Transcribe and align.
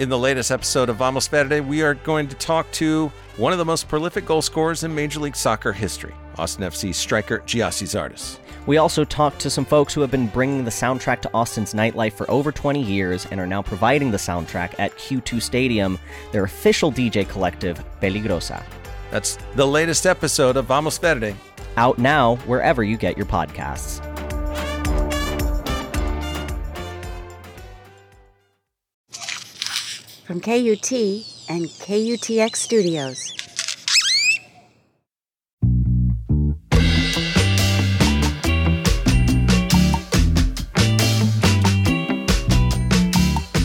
In 0.00 0.08
the 0.08 0.18
latest 0.18 0.50
episode 0.50 0.88
of 0.88 0.96
Vamos 0.96 1.28
Verde, 1.28 1.60
we 1.60 1.80
are 1.82 1.94
going 1.94 2.26
to 2.26 2.34
talk 2.34 2.68
to 2.72 3.12
one 3.36 3.52
of 3.52 3.58
the 3.58 3.64
most 3.64 3.86
prolific 3.86 4.26
goal 4.26 4.42
scorers 4.42 4.82
in 4.82 4.92
Major 4.92 5.20
League 5.20 5.36
Soccer 5.36 5.72
history, 5.72 6.12
Austin 6.36 6.64
FC 6.64 6.92
striker 6.92 7.38
Gyasi 7.46 7.86
Zardes. 7.86 8.38
We 8.66 8.78
also 8.78 9.04
talked 9.04 9.38
to 9.42 9.50
some 9.50 9.64
folks 9.64 9.94
who 9.94 10.00
have 10.00 10.10
been 10.10 10.26
bringing 10.26 10.64
the 10.64 10.70
soundtrack 10.72 11.20
to 11.22 11.30
Austin's 11.32 11.74
nightlife 11.74 12.14
for 12.14 12.28
over 12.28 12.50
20 12.50 12.82
years 12.82 13.26
and 13.26 13.38
are 13.38 13.46
now 13.46 13.62
providing 13.62 14.10
the 14.10 14.16
soundtrack 14.16 14.74
at 14.80 14.96
Q2 14.96 15.40
Stadium, 15.40 15.96
their 16.32 16.42
official 16.42 16.90
DJ 16.90 17.28
collective, 17.28 17.80
Peligrosa. 18.00 18.64
That's 19.12 19.38
the 19.54 19.66
latest 19.66 20.06
episode 20.06 20.56
of 20.56 20.64
Vamos 20.64 20.98
Verde. 20.98 21.36
Out 21.76 21.98
now 21.98 22.34
wherever 22.46 22.82
you 22.82 22.96
get 22.96 23.16
your 23.16 23.26
podcasts. 23.26 24.13
From 30.24 30.40
KUT 30.40 30.90
and 31.50 31.66
KUTX 31.66 32.56
Studios. 32.56 33.34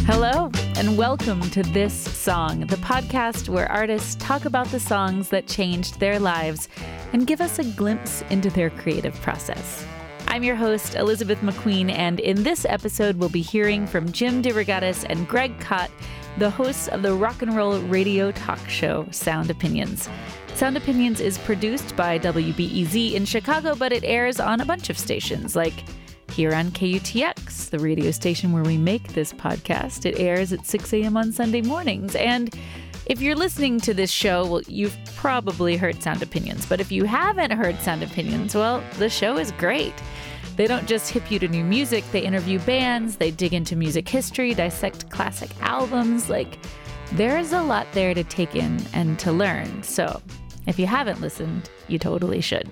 Hello, 0.06 0.52
and 0.76 0.98
welcome 0.98 1.40
to 1.52 1.64
This 1.64 1.94
Song, 1.94 2.68
the 2.68 2.76
podcast 2.76 3.48
where 3.48 3.72
artists 3.72 4.16
talk 4.16 4.44
about 4.44 4.68
the 4.68 4.82
songs 4.82 5.30
that 5.30 5.48
changed 5.48 6.02
their 6.02 6.20
lives 6.20 6.68
and 7.14 7.26
give 7.26 7.40
us 7.40 7.60
a 7.60 7.64
glimpse 7.64 8.22
into 8.30 8.50
their 8.50 8.70
creative 8.70 9.16
process. 9.22 9.86
I'm 10.32 10.44
your 10.44 10.56
host, 10.56 10.94
Elizabeth 10.94 11.40
McQueen, 11.40 11.92
and 11.92 12.20
in 12.20 12.44
this 12.44 12.64
episode, 12.64 13.16
we'll 13.16 13.30
be 13.30 13.42
hearing 13.42 13.88
from 13.88 14.12
Jim 14.12 14.44
DeRogatis 14.44 15.04
and 15.10 15.28
Greg 15.28 15.60
Kot 15.60 15.90
the 16.38 16.52
hosts 16.52 16.88
of 16.88 17.02
the 17.02 17.16
rock 17.16 17.42
and 17.42 17.56
roll 17.56 17.80
radio 17.80 18.32
talk 18.32 18.70
show 18.70 19.08
Sound 19.10 19.50
Opinions. 19.50 20.08
Sound 20.54 20.78
Opinions 20.78 21.20
is 21.20 21.40
produced 21.40 21.96
by 21.96 22.20
WBEZ 22.20 23.14
in 23.14 23.26
Chicago, 23.26 23.74
but 23.74 23.92
it 23.92 24.04
airs 24.04 24.40
on 24.40 24.62
a 24.62 24.66
bunch 24.66 24.92
of 24.92 25.00
stations 25.00 25.56
like 25.56 25.84
here 26.30 26.54
on 26.54 26.70
KUTX, 26.70 27.72
the 27.72 27.80
radio 27.80 28.12
station 28.12 28.52
where 28.52 28.64
we 28.64 28.78
make 28.78 29.14
this 29.14 29.34
podcast. 29.34 30.06
It 30.06 30.20
airs 30.20 30.54
at 30.54 30.68
6 30.68 30.94
a.m. 30.94 31.18
on 31.18 31.32
Sunday 31.32 31.64
mornings. 31.64 32.16
And 32.16 32.56
if 33.10 33.22
you're 33.22 33.36
listening 33.36 33.80
to 33.80 33.94
this 33.94 34.12
show, 34.12 34.46
well, 34.46 34.62
you've 34.68 34.96
probably 35.16 35.76
heard 35.76 36.02
Sound 36.02 36.22
Opinions. 36.22 36.68
But 36.68 36.80
if 36.80 36.92
you 36.92 37.06
haven't 37.06 37.50
heard 37.50 37.80
Sound 37.82 38.04
Opinions, 38.04 38.54
well, 38.54 38.84
the 39.00 39.10
show 39.10 39.38
is 39.38 39.52
great. 39.54 39.96
They 40.58 40.68
don't 40.68 40.88
just 40.88 41.10
hip 41.10 41.32
you 41.32 41.40
to 41.40 41.48
new 41.48 41.64
music, 41.64 42.04
they 42.12 42.22
interview 42.22 42.60
bands, 42.60 43.18
they 43.18 43.32
dig 43.32 43.54
into 43.54 43.76
music 43.76 44.08
history, 44.08 44.54
dissect 44.54 45.10
classic 45.10 45.50
albums. 45.62 46.30
Like, 46.30 46.60
there's 47.14 47.52
a 47.52 47.64
lot 47.64 47.88
there 47.94 48.14
to 48.14 48.24
take 48.24 48.56
in 48.56 48.80
and 48.94 49.18
to 49.20 49.32
learn. 49.32 49.82
So, 49.82 50.22
if 50.68 50.78
you 50.78 50.86
haven't 50.86 51.20
listened, 51.20 51.68
you 51.88 51.98
totally 51.98 52.42
should. 52.42 52.70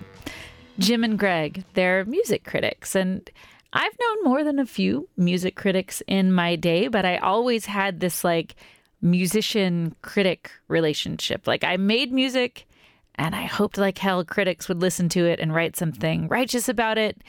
Jim 0.77 1.03
and 1.03 1.17
Greg, 1.17 1.63
they're 1.73 2.05
music 2.05 2.43
critics, 2.43 2.93
and 2.93 3.27
I've 3.73 3.97
known 3.99 4.23
more 4.23 4.43
than 4.43 4.59
a 4.59 4.67
few 4.67 5.09
music 5.17 5.55
critics 5.55 6.03
in 6.05 6.31
my 6.31 6.55
day, 6.55 6.89
but 6.89 7.05
I 7.05 7.17
always 7.17 7.65
had 7.65 8.01
this 8.01 8.23
like 8.23 8.55
musician 9.01 9.95
critic 10.01 10.51
relationship. 10.67 11.47
Like, 11.47 11.63
I 11.63 11.77
made 11.77 12.11
music 12.11 12.67
and 13.15 13.35
I 13.35 13.43
hoped 13.43 13.77
like 13.77 13.97
hell 13.97 14.23
critics 14.23 14.67
would 14.67 14.81
listen 14.81 15.09
to 15.09 15.25
it 15.25 15.39
and 15.39 15.53
write 15.53 15.75
something 15.75 16.27
righteous 16.27 16.69
about 16.69 16.97
it 16.97 17.21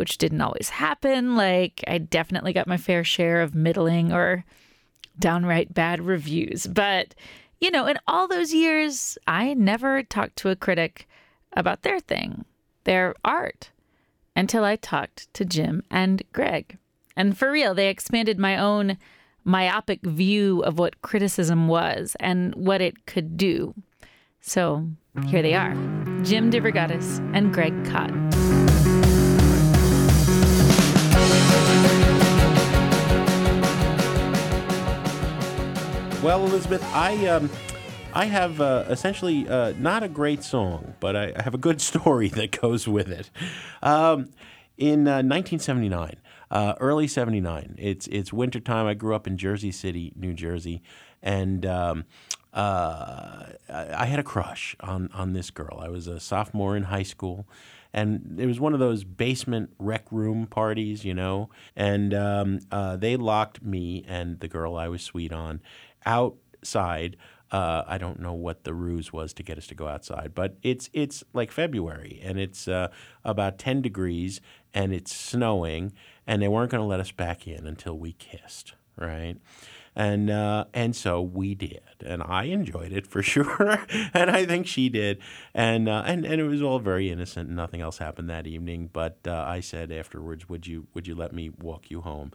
which 0.00 0.16
didn't 0.16 0.40
always 0.40 0.70
happen. 0.70 1.36
Like, 1.36 1.84
I 1.86 1.98
definitely 1.98 2.54
got 2.54 2.66
my 2.66 2.78
fair 2.78 3.04
share 3.04 3.42
of 3.42 3.54
middling 3.54 4.14
or 4.14 4.46
downright 5.18 5.74
bad 5.74 6.00
reviews. 6.00 6.66
But, 6.66 7.14
you 7.60 7.70
know, 7.70 7.86
in 7.86 7.98
all 8.06 8.26
those 8.26 8.54
years, 8.54 9.18
I 9.26 9.52
never 9.52 10.02
talked 10.02 10.36
to 10.36 10.48
a 10.48 10.56
critic 10.56 11.06
about 11.52 11.82
their 11.82 12.00
thing, 12.00 12.46
their 12.84 13.14
art, 13.22 13.72
until 14.34 14.64
I 14.64 14.76
talked 14.76 15.32
to 15.34 15.44
Jim 15.44 15.82
and 15.90 16.22
Greg. 16.32 16.78
And 17.14 17.36
for 17.36 17.50
real, 17.50 17.74
they 17.74 17.90
expanded 17.90 18.38
my 18.38 18.56
own 18.56 18.96
myopic 19.50 20.00
view 20.02 20.62
of 20.62 20.78
what 20.78 21.02
criticism 21.02 21.66
was 21.66 22.16
and 22.20 22.54
what 22.54 22.80
it 22.80 23.06
could 23.06 23.36
do. 23.36 23.74
So 24.40 24.88
here 25.26 25.42
they 25.42 25.54
are 25.54 25.74
Jim 26.22 26.50
DeRogatis 26.50 27.18
and 27.34 27.52
Greg 27.52 27.74
Kot. 27.84 28.10
Well, 36.22 36.44
Elizabeth, 36.44 36.84
I 36.94 37.26
um, 37.26 37.50
I 38.12 38.26
have 38.26 38.60
uh, 38.60 38.84
essentially 38.88 39.48
uh, 39.48 39.72
not 39.78 40.02
a 40.02 40.08
great 40.08 40.44
song, 40.44 40.94
but 41.00 41.16
I, 41.16 41.32
I, 41.34 41.42
have 41.42 41.54
a 41.54 41.58
good 41.58 41.80
story 41.90 42.28
that 42.28 42.60
goes 42.60 42.86
with 42.86 43.08
it. 43.08 43.30
Um, 43.82 44.28
in 44.76 45.08
uh, 45.08 45.22
1979, 45.22 46.16
uh, 46.50 46.74
early 46.80 47.06
79, 47.06 47.76
it's 47.78 48.06
it's 48.08 48.32
wintertime. 48.32 48.86
I 48.86 48.94
grew 48.94 49.14
up 49.14 49.26
in 49.26 49.36
Jersey 49.36 49.72
City, 49.72 50.12
New 50.16 50.34
Jersey, 50.34 50.82
and 51.22 51.64
um, 51.64 52.04
uh, 52.52 53.46
I 53.68 54.06
had 54.06 54.18
a 54.18 54.24
crush 54.24 54.76
on 54.80 55.10
on 55.12 55.32
this 55.32 55.50
girl. 55.50 55.78
I 55.80 55.88
was 55.88 56.06
a 56.06 56.18
sophomore 56.18 56.76
in 56.76 56.84
high 56.84 57.04
school 57.04 57.46
and 57.92 58.38
it 58.38 58.46
was 58.46 58.60
one 58.60 58.72
of 58.72 58.80
those 58.80 59.04
basement 59.04 59.70
rec 59.78 60.10
room 60.10 60.46
parties, 60.46 61.04
you 61.04 61.14
know. 61.14 61.50
And 61.74 62.14
um, 62.14 62.60
uh, 62.70 62.96
they 62.96 63.16
locked 63.16 63.62
me 63.62 64.04
and 64.06 64.38
the 64.40 64.48
girl 64.48 64.76
I 64.76 64.88
was 64.88 65.02
sweet 65.02 65.32
on 65.32 65.60
outside. 66.06 67.16
Uh, 67.50 67.82
I 67.86 67.98
don't 67.98 68.20
know 68.20 68.32
what 68.32 68.62
the 68.62 68.72
ruse 68.72 69.12
was 69.12 69.32
to 69.34 69.42
get 69.42 69.58
us 69.58 69.66
to 69.68 69.74
go 69.74 69.88
outside, 69.88 70.32
but 70.34 70.56
it's 70.62 70.88
it's 70.92 71.24
like 71.32 71.50
February 71.50 72.20
and 72.22 72.38
it's 72.38 72.68
uh, 72.68 72.88
about 73.24 73.58
ten 73.58 73.82
degrees 73.82 74.40
and 74.72 74.92
it's 74.92 75.12
snowing, 75.12 75.92
and 76.30 76.40
they 76.40 76.46
weren't 76.46 76.70
going 76.70 76.80
to 76.80 76.86
let 76.86 77.00
us 77.00 77.10
back 77.10 77.48
in 77.48 77.66
until 77.66 77.98
we 77.98 78.12
kissed, 78.12 78.74
right? 78.96 79.36
and 79.96 80.30
uh, 80.30 80.66
and 80.72 80.94
so 80.94 81.20
we 81.20 81.56
did, 81.56 81.82
and 82.06 82.22
I 82.22 82.44
enjoyed 82.44 82.92
it 82.92 83.04
for 83.08 83.20
sure, 83.34 83.84
and 84.14 84.30
I 84.30 84.46
think 84.46 84.68
she 84.68 84.88
did, 84.88 85.18
and 85.52 85.88
uh, 85.88 86.04
and 86.06 86.24
and 86.24 86.40
it 86.40 86.44
was 86.44 86.62
all 86.62 86.78
very 86.78 87.10
innocent, 87.10 87.48
and 87.48 87.56
nothing 87.56 87.80
else 87.80 87.98
happened 87.98 88.30
that 88.30 88.46
evening. 88.46 88.90
But 88.92 89.18
uh, 89.26 89.34
I 89.34 89.58
said 89.58 89.90
afterwards, 89.90 90.48
"Would 90.48 90.68
you 90.68 90.86
would 90.94 91.08
you 91.08 91.16
let 91.16 91.32
me 91.32 91.50
walk 91.50 91.90
you 91.90 92.02
home?" 92.02 92.30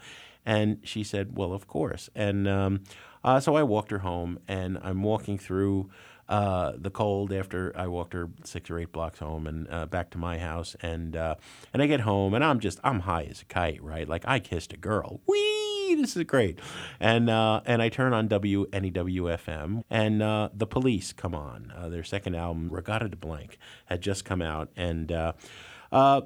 And 0.46 0.80
she 0.84 1.04
said, 1.04 1.38
"Well, 1.38 1.54
of 1.54 1.66
course." 1.66 2.10
And 2.14 2.48
um, 2.48 2.84
uh, 3.24 3.40
so 3.40 3.56
I 3.56 3.64
walked 3.64 3.92
her 3.92 4.00
home, 4.00 4.40
and 4.48 4.78
I'm 4.84 5.02
walking 5.02 5.38
through 5.38 5.90
uh, 6.28 6.74
the 6.78 6.90
cold 6.90 7.31
after 7.31 7.72
I 7.75 7.88
walked 7.88 8.13
her 8.13 8.30
six 8.44 8.69
or 8.69 8.80
eight 8.80 8.91
blocks 8.91 9.19
home 9.19 9.46
and 9.46 9.68
uh, 9.69 9.86
back 9.86 10.09
to 10.12 10.18
my 10.18 10.38
house, 10.40 10.75
and 10.81 11.16
uh, 11.16 11.36
and 11.74 11.81
I 11.81 11.88
get 11.88 12.02
home, 12.02 12.34
and 12.34 12.44
I'm 12.44 12.59
just 12.59 12.80
I'm 12.84 13.02
high 13.02 13.24
as 13.24 13.41
a 13.41 13.46
kite, 13.46 13.81
right? 13.84 14.08
Like 14.08 14.24
I 14.28 14.40
kissed 14.40 14.74
a 14.74 14.78
girl. 14.78 15.22
Wee, 15.28 15.96
this 15.96 16.16
is 16.18 16.24
great, 16.24 16.59
and 17.00 17.30
uh, 17.30 17.62
and 17.66 17.81
I 17.81 17.90
turn 17.90 18.14
on 18.14 18.28
WNEW 18.28 19.84
and 19.90 20.24
uh, 20.24 20.50
the 20.53 20.68
Police 20.68 21.14
come 21.14 21.35
on. 21.35 21.72
Uh, 21.75 21.90
their 21.90 22.03
second 22.03 22.35
album, 22.35 22.69
Reggatta 22.69 23.09
de 23.09 23.18
Blanc, 23.18 23.58
had 23.85 24.02
just 24.02 24.25
come 24.25 24.41
out, 24.41 24.69
and. 24.75 25.12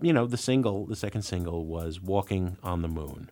you 0.02 0.14
know, 0.14 0.26
the 0.26 0.38
single, 0.38 0.88
the 0.88 0.96
second 0.96 1.22
single 1.22 1.64
was 1.68 2.02
Walking 2.02 2.58
on 2.64 2.82
the 2.82 2.88
Moon. 2.88 3.30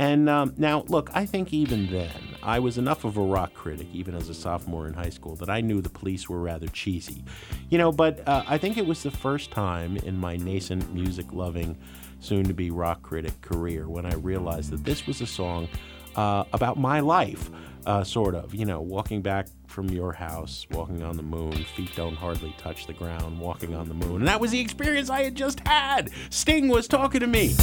And 0.00 0.30
um, 0.30 0.54
now, 0.56 0.84
look, 0.88 1.10
I 1.12 1.26
think 1.26 1.52
even 1.52 1.86
then, 1.90 2.10
I 2.42 2.58
was 2.58 2.78
enough 2.78 3.04
of 3.04 3.18
a 3.18 3.20
rock 3.20 3.52
critic, 3.52 3.86
even 3.92 4.14
as 4.14 4.30
a 4.30 4.34
sophomore 4.34 4.86
in 4.86 4.94
high 4.94 5.10
school, 5.10 5.36
that 5.36 5.50
I 5.50 5.60
knew 5.60 5.82
the 5.82 5.90
police 5.90 6.26
were 6.26 6.40
rather 6.40 6.68
cheesy. 6.68 7.22
You 7.68 7.76
know, 7.76 7.92
but 7.92 8.26
uh, 8.26 8.42
I 8.48 8.56
think 8.56 8.78
it 8.78 8.86
was 8.86 9.02
the 9.02 9.10
first 9.10 9.50
time 9.50 9.98
in 9.98 10.16
my 10.16 10.36
nascent 10.36 10.94
music 10.94 11.26
loving, 11.34 11.76
soon 12.18 12.46
to 12.46 12.54
be 12.54 12.70
rock 12.70 13.02
critic 13.02 13.38
career 13.42 13.90
when 13.90 14.06
I 14.06 14.14
realized 14.14 14.70
that 14.70 14.84
this 14.84 15.06
was 15.06 15.20
a 15.20 15.26
song 15.26 15.68
uh, 16.16 16.44
about 16.54 16.78
my 16.78 17.00
life, 17.00 17.50
uh, 17.84 18.02
sort 18.02 18.34
of. 18.34 18.54
You 18.54 18.64
know, 18.64 18.80
walking 18.80 19.20
back 19.20 19.48
from 19.66 19.90
your 19.90 20.14
house, 20.14 20.66
walking 20.70 21.02
on 21.02 21.18
the 21.18 21.22
moon, 21.22 21.52
feet 21.52 21.90
don't 21.94 22.16
hardly 22.16 22.54
touch 22.56 22.86
the 22.86 22.94
ground, 22.94 23.38
walking 23.38 23.74
on 23.74 23.86
the 23.86 23.94
moon. 23.94 24.16
And 24.16 24.28
that 24.28 24.40
was 24.40 24.50
the 24.50 24.60
experience 24.60 25.10
I 25.10 25.24
had 25.24 25.34
just 25.34 25.60
had. 25.68 26.08
Sting 26.30 26.68
was 26.68 26.88
talking 26.88 27.20
to 27.20 27.26
me. 27.26 27.54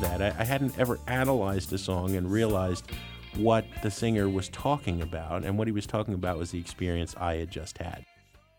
That. 0.00 0.20
I, 0.20 0.42
I 0.42 0.44
hadn't 0.44 0.78
ever 0.78 0.98
analyzed 1.06 1.72
a 1.72 1.78
song 1.78 2.16
and 2.16 2.30
realized 2.30 2.90
what 3.36 3.64
the 3.82 3.90
singer 3.90 4.28
was 4.28 4.48
talking 4.48 5.00
about, 5.02 5.44
and 5.44 5.56
what 5.58 5.68
he 5.68 5.72
was 5.72 5.86
talking 5.86 6.14
about 6.14 6.38
was 6.38 6.50
the 6.50 6.58
experience 6.58 7.14
I 7.18 7.36
had 7.36 7.50
just 7.50 7.78
had. 7.78 8.04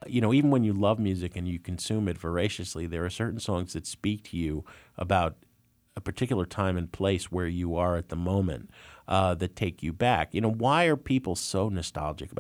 you 0.08 0.22
know, 0.22 0.34
even 0.34 0.50
when 0.50 0.64
you 0.64 0.74
love 0.74 1.00
music 1.00 1.36
and 1.36 1.48
you 1.48 1.60
consume 1.60 2.08
it 2.08 2.18
voraciously, 2.18 2.88
there 2.88 3.06
are 3.06 3.10
certain 3.10 3.40
songs 3.40 3.74
that 3.74 3.86
speak 3.86 4.24
to 4.24 4.38
you 4.38 4.66
about 4.98 5.36
a 5.96 6.02
particular 6.02 6.46
time 6.46 6.78
and 6.78 6.92
place 6.92 7.32
where 7.32 7.48
you 7.48 7.76
are 7.76 7.98
at 7.98 8.10
the 8.10 8.16
moment 8.16 8.70
uh, 9.08 9.36
that 9.36 9.56
take 9.56 9.84
you 9.84 9.94
back. 9.94 10.34
You 10.34 10.42
know, 10.42 10.52
why 10.52 10.86
are 10.86 10.96
people 10.96 11.36
so 11.36 11.70
nostalgic? 11.70 12.32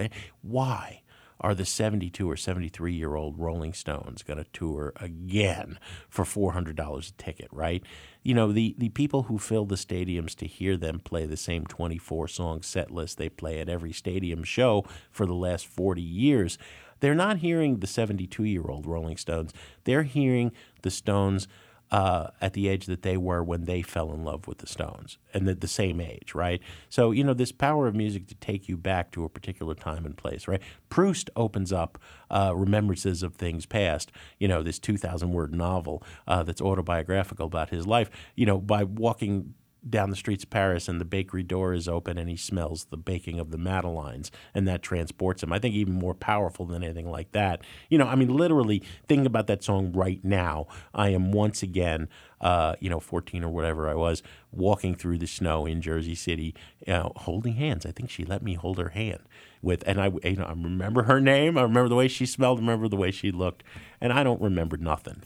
Why? 0.41 1.01
Are 1.41 1.55
the 1.55 1.65
72 1.65 2.29
or 2.29 2.37
73 2.37 2.93
year 2.93 3.15
old 3.15 3.37
Rolling 3.37 3.73
Stones 3.73 4.23
going 4.23 4.37
to 4.37 4.45
tour 4.53 4.93
again 4.95 5.77
for 6.07 6.23
$400 6.23 7.09
a 7.09 7.13
ticket, 7.21 7.49
right? 7.51 7.83
You 8.23 8.35
know, 8.35 8.51
the, 8.51 8.75
the 8.77 8.89
people 8.89 9.23
who 9.23 9.37
fill 9.37 9.65
the 9.65 9.75
stadiums 9.75 10.35
to 10.35 10.47
hear 10.47 10.77
them 10.77 10.99
play 10.99 11.25
the 11.25 11.37
same 11.37 11.65
24 11.65 12.27
song 12.27 12.61
set 12.61 12.91
list 12.91 13.17
they 13.17 13.29
play 13.29 13.59
at 13.59 13.67
every 13.67 13.91
stadium 13.91 14.43
show 14.43 14.85
for 15.11 15.25
the 15.25 15.33
last 15.33 15.65
40 15.65 16.01
years, 16.01 16.57
they're 16.99 17.15
not 17.15 17.37
hearing 17.37 17.79
the 17.79 17.87
72 17.87 18.43
year 18.43 18.63
old 18.69 18.85
Rolling 18.85 19.17
Stones. 19.17 19.51
They're 19.83 20.03
hearing 20.03 20.51
the 20.83 20.91
Stones 20.91 21.47
uh, 21.91 22.29
at 22.39 22.53
the 22.53 22.67
age 22.67 22.85
that 22.85 23.01
they 23.01 23.17
were 23.17 23.43
when 23.43 23.65
they 23.65 23.81
fell 23.81 24.13
in 24.13 24.23
love 24.23 24.47
with 24.47 24.59
the 24.59 24.67
Stones, 24.67 25.17
and 25.33 25.47
at 25.49 25.61
the 25.61 25.67
same 25.67 25.99
age, 25.99 26.33
right? 26.33 26.61
So 26.89 27.11
you 27.11 27.23
know 27.23 27.33
this 27.33 27.51
power 27.51 27.87
of 27.87 27.95
music 27.95 28.27
to 28.27 28.35
take 28.35 28.69
you 28.69 28.77
back 28.77 29.11
to 29.11 29.25
a 29.25 29.29
particular 29.29 29.75
time 29.75 30.05
and 30.05 30.15
place, 30.15 30.47
right? 30.47 30.61
Proust 30.89 31.29
opens 31.35 31.73
up 31.73 31.99
uh, 32.29 32.53
remembrances 32.55 33.23
of 33.23 33.35
things 33.35 33.65
past. 33.65 34.11
You 34.39 34.47
know 34.47 34.63
this 34.63 34.79
two 34.79 34.97
thousand 34.97 35.31
word 35.31 35.53
novel 35.53 36.03
uh, 36.27 36.43
that's 36.43 36.61
autobiographical 36.61 37.45
about 37.47 37.69
his 37.69 37.85
life. 37.85 38.09
You 38.35 38.45
know 38.45 38.57
by 38.59 38.83
walking 38.83 39.53
down 39.87 40.11
the 40.11 40.15
streets 40.15 40.43
of 40.43 40.49
Paris 40.49 40.87
and 40.87 41.01
the 41.01 41.05
bakery 41.05 41.43
door 41.43 41.73
is 41.73 41.87
open 41.87 42.17
and 42.17 42.29
he 42.29 42.37
smells 42.37 42.85
the 42.85 42.97
baking 42.97 43.39
of 43.39 43.51
the 43.51 43.57
Madeleines 43.57 44.31
and 44.53 44.67
that 44.67 44.83
transports 44.83 45.41
him. 45.41 45.51
I 45.51 45.59
think 45.59 45.73
even 45.73 45.93
more 45.93 46.13
powerful 46.13 46.65
than 46.65 46.83
anything 46.83 47.09
like 47.09 47.31
that. 47.31 47.61
You 47.89 47.97
know, 47.97 48.05
I 48.05 48.15
mean, 48.15 48.29
literally 48.29 48.83
thinking 49.07 49.25
about 49.25 49.47
that 49.47 49.63
song 49.63 49.91
right 49.91 50.23
now, 50.23 50.67
I 50.93 51.09
am 51.09 51.31
once 51.31 51.63
again, 51.63 52.09
uh, 52.39 52.75
you 52.79 52.89
know, 52.89 52.99
14 52.99 53.43
or 53.43 53.49
whatever 53.49 53.89
I 53.89 53.95
was, 53.95 54.21
walking 54.51 54.93
through 54.95 55.17
the 55.17 55.27
snow 55.27 55.65
in 55.65 55.81
Jersey 55.81 56.15
City, 56.15 56.53
you 56.85 56.93
know, 56.93 57.11
holding 57.15 57.53
hands. 57.53 57.85
I 57.85 57.91
think 57.91 58.09
she 58.09 58.23
let 58.23 58.43
me 58.43 58.53
hold 58.53 58.77
her 58.77 58.89
hand 58.89 59.21
with, 59.63 59.83
and 59.87 59.99
I, 59.99 60.11
you 60.23 60.35
know, 60.35 60.45
I 60.45 60.51
remember 60.51 61.03
her 61.03 61.19
name. 61.19 61.57
I 61.57 61.63
remember 61.63 61.89
the 61.89 61.95
way 61.95 62.07
she 62.07 62.25
smelled. 62.25 62.59
I 62.59 62.61
remember 62.61 62.87
the 62.87 62.97
way 62.97 63.11
she 63.11 63.31
looked, 63.31 63.63
and 63.99 64.13
I 64.13 64.23
don't 64.23 64.41
remember 64.41 64.77
nothing. 64.77 65.23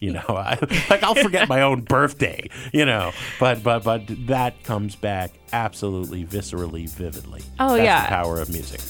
You 0.00 0.12
know, 0.12 0.24
I, 0.28 0.58
like 0.90 1.02
I'll 1.02 1.14
forget 1.14 1.48
my 1.48 1.62
own 1.62 1.82
birthday. 1.82 2.48
You 2.72 2.84
know, 2.84 3.12
but 3.40 3.62
but 3.62 3.84
but 3.84 4.02
that 4.26 4.62
comes 4.64 4.94
back 4.96 5.32
absolutely 5.52 6.24
viscerally, 6.24 6.88
vividly. 6.88 7.42
Oh 7.58 7.76
That's 7.76 7.84
yeah, 7.84 8.02
the 8.02 8.08
power 8.08 8.40
of 8.40 8.48
music. 8.50 8.80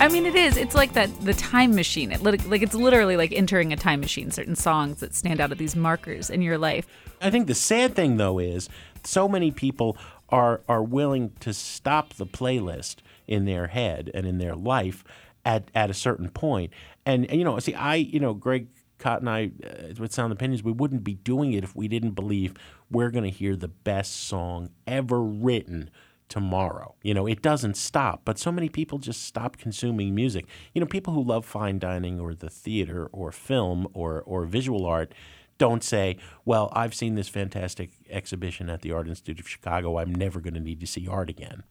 I 0.00 0.08
mean, 0.08 0.24
it 0.24 0.34
is. 0.34 0.56
It's 0.56 0.74
like 0.74 0.94
that 0.94 1.10
the 1.20 1.34
time 1.34 1.74
machine. 1.74 2.10
It 2.10 2.22
like 2.22 2.62
it's 2.62 2.74
literally 2.74 3.18
like 3.18 3.32
entering 3.32 3.70
a 3.74 3.76
time 3.76 4.00
machine. 4.00 4.30
Certain 4.30 4.56
songs 4.56 5.00
that 5.00 5.14
stand 5.14 5.40
out 5.40 5.52
as 5.52 5.58
these 5.58 5.76
markers 5.76 6.30
in 6.30 6.40
your 6.40 6.56
life. 6.56 6.86
I 7.20 7.28
think 7.30 7.46
the 7.46 7.54
sad 7.54 7.94
thing 7.94 8.16
though 8.16 8.38
is 8.38 8.70
so 9.04 9.28
many 9.28 9.50
people 9.50 9.98
are 10.30 10.62
are 10.70 10.82
willing 10.82 11.32
to 11.40 11.52
stop 11.52 12.14
the 12.14 12.24
playlist 12.24 12.96
in 13.26 13.44
their 13.44 13.66
head 13.66 14.10
and 14.14 14.26
in 14.26 14.38
their 14.38 14.54
life 14.54 15.04
at 15.44 15.70
at 15.74 15.90
a 15.90 15.94
certain 15.94 16.30
point. 16.30 16.72
And, 17.04 17.26
and 17.26 17.38
you 17.38 17.44
know, 17.44 17.58
see, 17.58 17.74
I 17.74 17.96
you 17.96 18.20
know, 18.20 18.32
Greg 18.32 18.68
Kot 18.96 19.20
and 19.20 19.28
I, 19.28 19.50
uh, 19.62 19.94
with 19.98 20.14
Sound 20.14 20.32
Opinions, 20.32 20.62
we 20.62 20.72
wouldn't 20.72 21.04
be 21.04 21.14
doing 21.14 21.52
it 21.52 21.62
if 21.62 21.76
we 21.76 21.88
didn't 21.88 22.12
believe 22.12 22.54
we're 22.90 23.10
going 23.10 23.24
to 23.24 23.30
hear 23.30 23.54
the 23.54 23.68
best 23.68 24.28
song 24.28 24.70
ever 24.86 25.20
written 25.22 25.90
tomorrow. 26.30 26.94
You 27.02 27.12
know, 27.12 27.26
it 27.26 27.42
doesn't 27.42 27.76
stop, 27.76 28.22
but 28.24 28.38
so 28.38 28.50
many 28.50 28.70
people 28.70 28.96
just 28.96 29.24
stop 29.24 29.58
consuming 29.58 30.14
music. 30.14 30.46
You 30.72 30.80
know, 30.80 30.86
people 30.86 31.12
who 31.12 31.22
love 31.22 31.44
fine 31.44 31.78
dining 31.78 32.18
or 32.18 32.34
the 32.34 32.48
theater 32.48 33.10
or 33.12 33.32
film 33.32 33.86
or, 33.92 34.22
or 34.22 34.46
visual 34.46 34.86
art 34.86 35.12
don't 35.58 35.84
say, 35.84 36.16
well, 36.46 36.72
I've 36.72 36.94
seen 36.94 37.16
this 37.16 37.28
fantastic 37.28 37.90
exhibition 38.08 38.70
at 38.70 38.80
the 38.80 38.92
Art 38.92 39.08
Institute 39.08 39.40
of 39.40 39.48
Chicago. 39.48 39.98
I'm 39.98 40.14
never 40.14 40.40
going 40.40 40.54
to 40.54 40.60
need 40.60 40.80
to 40.80 40.86
see 40.86 41.06
art 41.06 41.28
again. 41.28 41.64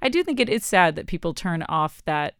I 0.00 0.08
do 0.08 0.24
think 0.24 0.40
it 0.40 0.48
is 0.48 0.64
sad 0.64 0.96
that 0.96 1.06
people 1.06 1.34
turn 1.34 1.62
off 1.64 2.02
that 2.06 2.34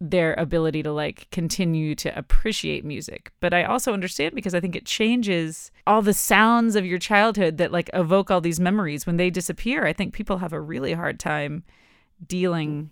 their 0.00 0.34
ability 0.38 0.82
to 0.82 0.92
like 0.92 1.28
continue 1.30 1.94
to 1.94 2.16
appreciate 2.18 2.84
music. 2.84 3.32
But 3.40 3.52
I 3.52 3.64
also 3.64 3.92
understand 3.92 4.34
because 4.34 4.54
I 4.54 4.60
think 4.60 4.74
it 4.74 4.86
changes 4.86 5.70
all 5.86 6.00
the 6.00 6.14
sounds 6.14 6.74
of 6.74 6.86
your 6.86 6.98
childhood 6.98 7.58
that 7.58 7.70
like 7.70 7.90
evoke 7.92 8.30
all 8.30 8.40
these 8.40 8.58
memories 8.58 9.06
when 9.06 9.18
they 9.18 9.28
disappear. 9.28 9.84
I 9.86 9.92
think 9.92 10.14
people 10.14 10.38
have 10.38 10.54
a 10.54 10.60
really 10.60 10.94
hard 10.94 11.20
time 11.20 11.64
dealing 12.26 12.90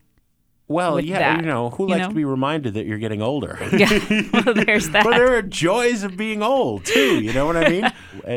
Well, 0.69 1.01
yeah, 1.01 1.19
that, 1.19 1.41
you 1.41 1.47
know, 1.47 1.71
who 1.71 1.85
you 1.85 1.91
likes 1.93 2.03
know? 2.03 2.09
to 2.11 2.15
be 2.15 2.27
reminded 2.27 2.75
that 2.75 2.85
you're 2.85 2.99
getting 2.99 3.23
older? 3.23 3.59
Yeah. 3.73 3.89
well, 4.33 4.55
there's 4.55 4.91
that. 4.91 5.05
but 5.05 5.13
there 5.13 5.35
are 5.35 5.43
joys 5.43 6.03
of 6.03 6.17
being 6.17 6.43
old 6.43 6.85
too. 6.85 7.21
You 7.23 7.33
know 7.33 7.47
what 7.47 7.57
I 7.57 7.69
mean? 7.71 7.85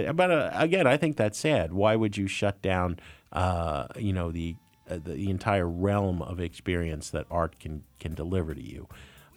Uh, 0.07 0.13
but 0.13 0.31
uh, 0.31 0.49
again, 0.53 0.87
I 0.87 0.95
think 0.95 1.17
that's 1.17 1.37
sad. 1.37 1.73
Why 1.73 1.97
would 1.97 2.15
you 2.15 2.27
shut 2.27 2.61
down, 2.61 2.99
uh, 3.33 3.87
you 3.97 4.13
know, 4.13 4.31
the, 4.31 4.55
uh, 4.91 4.99
the 5.03 5.29
entire 5.29 5.67
realm 5.67 6.21
of 6.21 6.39
experience 6.39 7.09
that 7.11 7.25
art 7.31 7.59
can 7.59 7.83
can 7.99 8.13
deliver 8.13 8.53
to 8.53 8.61
you? 8.61 8.87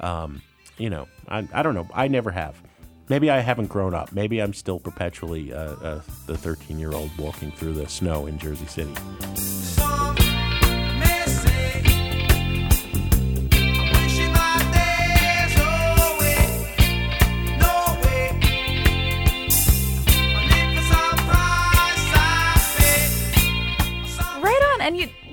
Um, 0.00 0.42
you 0.78 0.90
know, 0.90 1.06
I, 1.28 1.46
I 1.52 1.62
don't 1.62 1.74
know. 1.74 1.88
I 1.94 2.08
never 2.08 2.30
have. 2.30 2.60
Maybe 3.08 3.30
I 3.30 3.40
haven't 3.40 3.66
grown 3.66 3.94
up. 3.94 4.12
Maybe 4.12 4.40
I'm 4.40 4.54
still 4.54 4.78
perpetually 4.78 5.52
uh, 5.52 5.74
uh, 5.76 6.00
the 6.26 6.36
13 6.36 6.78
year 6.78 6.92
old 6.92 7.10
walking 7.18 7.52
through 7.52 7.74
the 7.74 7.88
snow 7.88 8.26
in 8.26 8.38
Jersey 8.38 8.66
City. 8.66 8.94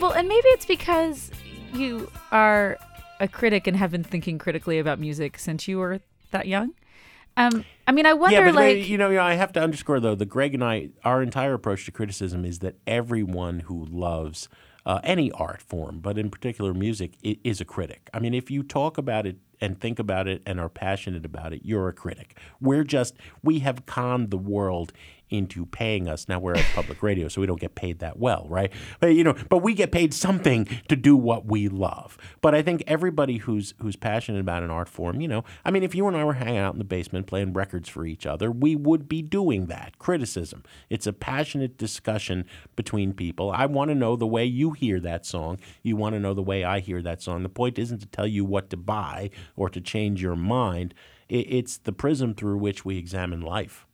Well, 0.01 0.11
and 0.11 0.27
maybe 0.27 0.47
it's 0.47 0.65
because 0.65 1.31
you 1.73 2.11
are 2.31 2.77
a 3.19 3.27
critic 3.27 3.67
and 3.67 3.77
have 3.77 3.91
been 3.91 4.03
thinking 4.03 4.37
critically 4.37 4.79
about 4.79 4.99
music 4.99 5.37
since 5.37 5.67
you 5.67 5.77
were 5.77 6.01
that 6.31 6.47
young. 6.47 6.73
Um, 7.37 7.63
I 7.87 7.91
mean, 7.91 8.05
I 8.05 8.13
wonder, 8.13 8.39
yeah, 8.39 8.45
but 8.45 8.55
like, 8.55 8.89
you 8.89 8.97
know, 8.97 9.09
you 9.09 9.15
know, 9.15 9.23
I 9.23 9.35
have 9.35 9.53
to 9.53 9.61
underscore 9.61 9.99
though, 9.99 10.15
the 10.15 10.25
Greg 10.25 10.53
and 10.53 10.63
I, 10.63 10.89
our 11.05 11.21
entire 11.21 11.53
approach 11.53 11.85
to 11.85 11.91
criticism 11.91 12.43
is 12.43 12.59
that 12.59 12.75
everyone 12.85 13.61
who 13.61 13.85
loves 13.85 14.49
uh, 14.85 14.99
any 15.03 15.31
art 15.31 15.61
form, 15.61 15.99
but 15.99 16.17
in 16.17 16.29
particular 16.29 16.73
music, 16.73 17.13
is 17.21 17.61
a 17.61 17.65
critic. 17.65 18.09
I 18.13 18.19
mean, 18.19 18.33
if 18.33 18.51
you 18.51 18.63
talk 18.63 18.97
about 18.97 19.25
it 19.25 19.37
and 19.61 19.79
think 19.79 19.99
about 19.99 20.27
it 20.27 20.41
and 20.45 20.59
are 20.59 20.69
passionate 20.69 21.23
about 21.23 21.53
it, 21.53 21.61
you're 21.63 21.87
a 21.87 21.93
critic. 21.93 22.37
We're 22.59 22.83
just 22.83 23.15
we 23.43 23.59
have 23.59 23.85
conned 23.85 24.31
the 24.31 24.37
world 24.37 24.91
into 25.31 25.65
paying 25.65 26.07
us. 26.07 26.27
Now 26.27 26.39
we're 26.39 26.55
at 26.55 26.65
public 26.75 27.01
radio, 27.01 27.27
so 27.27 27.41
we 27.41 27.47
don't 27.47 27.59
get 27.59 27.73
paid 27.73 27.99
that 27.99 28.19
well, 28.19 28.45
right? 28.49 28.71
But 28.99 29.15
you 29.15 29.23
know, 29.23 29.35
but 29.49 29.59
we 29.59 29.73
get 29.73 29.91
paid 29.91 30.13
something 30.13 30.67
to 30.89 30.95
do 30.95 31.15
what 31.15 31.45
we 31.45 31.67
love. 31.67 32.17
But 32.41 32.53
I 32.53 32.61
think 32.61 32.83
everybody 32.85 33.37
who's 33.37 33.73
who's 33.81 33.95
passionate 33.95 34.41
about 34.41 34.63
an 34.63 34.69
art 34.69 34.89
form, 34.89 35.21
you 35.21 35.27
know, 35.27 35.43
I 35.65 35.71
mean, 35.71 35.83
if 35.83 35.95
you 35.95 36.07
and 36.07 36.15
I 36.15 36.23
were 36.23 36.33
hanging 36.33 36.57
out 36.57 36.73
in 36.73 36.79
the 36.79 36.85
basement 36.85 37.27
playing 37.27 37.53
records 37.53 37.89
for 37.89 38.05
each 38.05 38.25
other, 38.25 38.51
we 38.51 38.75
would 38.75 39.07
be 39.07 39.21
doing 39.21 39.67
that. 39.67 39.97
Criticism. 39.97 40.63
It's 40.89 41.07
a 41.07 41.13
passionate 41.13 41.77
discussion 41.77 42.45
between 42.75 43.13
people. 43.13 43.51
I 43.51 43.65
want 43.65 43.89
to 43.89 43.95
know 43.95 44.15
the 44.15 44.27
way 44.27 44.45
you 44.45 44.71
hear 44.71 44.99
that 44.99 45.25
song. 45.25 45.57
You 45.81 45.95
want 45.95 46.13
to 46.13 46.19
know 46.19 46.33
the 46.33 46.41
way 46.41 46.63
I 46.63 46.79
hear 46.79 47.01
that 47.01 47.21
song. 47.21 47.43
The 47.43 47.49
point 47.49 47.79
isn't 47.79 47.99
to 47.99 48.07
tell 48.07 48.27
you 48.27 48.43
what 48.43 48.69
to 48.71 48.77
buy 48.77 49.29
or 49.55 49.69
to 49.69 49.79
change 49.79 50.21
your 50.21 50.35
mind. 50.35 50.93
It's 51.29 51.77
the 51.77 51.93
prism 51.93 52.33
through 52.33 52.57
which 52.57 52.83
we 52.83 52.97
examine 52.97 53.39
life. 53.39 53.87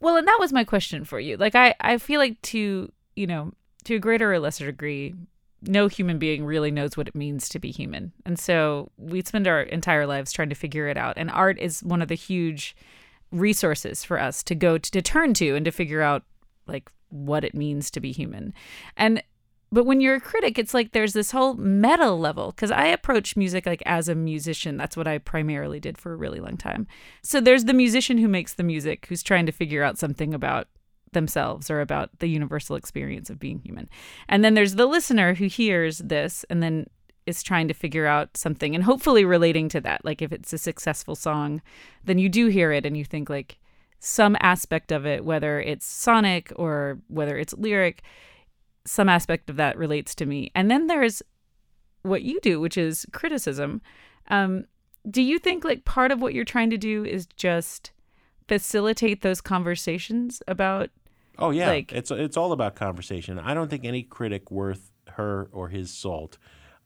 Well, 0.00 0.16
and 0.16 0.26
that 0.26 0.38
was 0.40 0.52
my 0.52 0.64
question 0.64 1.04
for 1.04 1.20
you. 1.20 1.36
Like, 1.36 1.54
I, 1.54 1.74
I 1.80 1.98
feel 1.98 2.18
like 2.20 2.40
to, 2.42 2.90
you 3.16 3.26
know, 3.26 3.52
to 3.84 3.96
a 3.96 3.98
greater 3.98 4.32
or 4.32 4.38
lesser 4.38 4.66
degree, 4.66 5.14
no 5.62 5.88
human 5.88 6.18
being 6.18 6.44
really 6.44 6.70
knows 6.70 6.96
what 6.96 7.08
it 7.08 7.14
means 7.14 7.48
to 7.50 7.58
be 7.58 7.70
human. 7.70 8.12
And 8.24 8.38
so 8.38 8.90
we 8.96 9.22
spend 9.22 9.46
our 9.46 9.62
entire 9.62 10.06
lives 10.06 10.32
trying 10.32 10.48
to 10.48 10.54
figure 10.54 10.88
it 10.88 10.96
out. 10.96 11.14
And 11.16 11.30
art 11.30 11.58
is 11.58 11.82
one 11.82 12.02
of 12.02 12.08
the 12.08 12.14
huge 12.14 12.74
resources 13.30 14.02
for 14.04 14.18
us 14.18 14.42
to 14.44 14.54
go 14.54 14.78
to, 14.78 14.90
to 14.90 15.02
turn 15.02 15.34
to 15.34 15.54
and 15.54 15.64
to 15.64 15.70
figure 15.70 16.02
out 16.02 16.24
like 16.66 16.90
what 17.10 17.44
it 17.44 17.54
means 17.54 17.90
to 17.90 18.00
be 18.00 18.12
human. 18.12 18.54
And 18.96 19.22
but 19.72 19.84
when 19.84 20.00
you're 20.00 20.16
a 20.16 20.20
critic, 20.20 20.58
it's 20.58 20.74
like 20.74 20.92
there's 20.92 21.12
this 21.12 21.30
whole 21.30 21.54
meta 21.54 22.10
level 22.10 22.50
because 22.50 22.72
I 22.72 22.86
approach 22.86 23.36
music 23.36 23.66
like 23.66 23.82
as 23.86 24.08
a 24.08 24.14
musician. 24.14 24.76
That's 24.76 24.96
what 24.96 25.06
I 25.06 25.18
primarily 25.18 25.78
did 25.78 25.96
for 25.96 26.12
a 26.12 26.16
really 26.16 26.40
long 26.40 26.56
time. 26.56 26.88
So 27.22 27.40
there's 27.40 27.66
the 27.66 27.74
musician 27.74 28.18
who 28.18 28.28
makes 28.28 28.54
the 28.54 28.64
music, 28.64 29.06
who's 29.06 29.22
trying 29.22 29.46
to 29.46 29.52
figure 29.52 29.84
out 29.84 29.98
something 29.98 30.34
about 30.34 30.68
themselves 31.12 31.70
or 31.70 31.80
about 31.80 32.18
the 32.18 32.28
universal 32.28 32.76
experience 32.76 33.30
of 33.30 33.38
being 33.38 33.60
human. 33.60 33.88
And 34.28 34.44
then 34.44 34.54
there's 34.54 34.74
the 34.74 34.86
listener 34.86 35.34
who 35.34 35.46
hears 35.46 35.98
this 35.98 36.44
and 36.50 36.62
then 36.62 36.86
is 37.26 37.42
trying 37.42 37.68
to 37.68 37.74
figure 37.74 38.06
out 38.06 38.36
something 38.36 38.74
and 38.74 38.84
hopefully 38.84 39.24
relating 39.24 39.68
to 39.68 39.80
that. 39.82 40.04
Like 40.04 40.20
if 40.20 40.32
it's 40.32 40.52
a 40.52 40.58
successful 40.58 41.14
song, 41.14 41.62
then 42.04 42.18
you 42.18 42.28
do 42.28 42.48
hear 42.48 42.72
it 42.72 42.86
and 42.86 42.96
you 42.96 43.04
think 43.04 43.30
like 43.30 43.58
some 44.00 44.36
aspect 44.40 44.90
of 44.90 45.06
it, 45.06 45.24
whether 45.24 45.60
it's 45.60 45.86
sonic 45.86 46.52
or 46.56 46.98
whether 47.08 47.36
it's 47.36 47.54
lyric, 47.54 48.02
some 48.84 49.08
aspect 49.08 49.50
of 49.50 49.56
that 49.56 49.76
relates 49.76 50.14
to 50.16 50.26
me. 50.26 50.50
And 50.54 50.70
then 50.70 50.86
there's 50.86 51.22
what 52.02 52.22
you 52.22 52.40
do, 52.40 52.60
which 52.60 52.78
is 52.78 53.06
criticism. 53.12 53.82
Um, 54.28 54.64
do 55.10 55.22
you 55.22 55.38
think 55.38 55.64
like 55.64 55.84
part 55.84 56.10
of 56.12 56.20
what 56.20 56.34
you're 56.34 56.44
trying 56.44 56.70
to 56.70 56.78
do 56.78 57.04
is 57.04 57.26
just 57.36 57.90
facilitate 58.48 59.22
those 59.22 59.40
conversations 59.40 60.42
about 60.48 60.90
Oh 61.38 61.50
yeah, 61.50 61.68
Like- 61.68 61.92
it's 61.92 62.10
it's 62.10 62.36
all 62.36 62.52
about 62.52 62.74
conversation. 62.74 63.38
I 63.38 63.54
don't 63.54 63.70
think 63.70 63.84
any 63.84 64.02
critic 64.02 64.50
worth 64.50 64.92
her 65.12 65.48
or 65.52 65.68
his 65.68 65.90
salt 65.90 66.36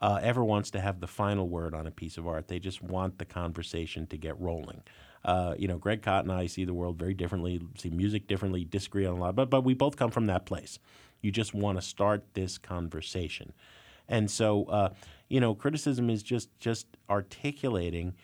uh, 0.00 0.20
ever 0.22 0.44
wants 0.44 0.70
to 0.72 0.80
have 0.80 1.00
the 1.00 1.06
final 1.06 1.48
word 1.48 1.74
on 1.74 1.86
a 1.86 1.90
piece 1.90 2.18
of 2.18 2.26
art. 2.28 2.46
They 2.48 2.58
just 2.60 2.82
want 2.82 3.18
the 3.18 3.24
conversation 3.24 4.06
to 4.08 4.16
get 4.16 4.38
rolling. 4.40 4.82
Uh, 5.24 5.54
you 5.58 5.66
know, 5.66 5.78
Greg 5.78 6.02
Kot 6.02 6.24
and 6.24 6.32
I 6.32 6.46
see 6.46 6.64
the 6.64 6.74
world 6.74 6.98
very 6.98 7.14
differently, 7.14 7.60
see 7.78 7.90
music 7.90 8.26
differently, 8.28 8.64
disagree 8.64 9.06
on 9.06 9.16
a 9.16 9.20
lot, 9.20 9.34
but 9.34 9.50
but 9.50 9.62
we 9.62 9.74
both 9.74 9.96
come 9.96 10.10
from 10.10 10.26
that 10.26 10.46
place. 10.46 10.78
You 11.24 11.32
just 11.32 11.54
want 11.54 11.78
to 11.78 11.82
start 11.82 12.22
this 12.34 12.58
conversation, 12.58 13.52
and 14.08 14.30
so 14.30 14.64
uh, 14.66 14.90
you 15.28 15.40
know, 15.40 15.54
criticism 15.54 16.10
is 16.10 16.22
just 16.22 16.48
just 16.60 16.86
articulating 17.08 18.14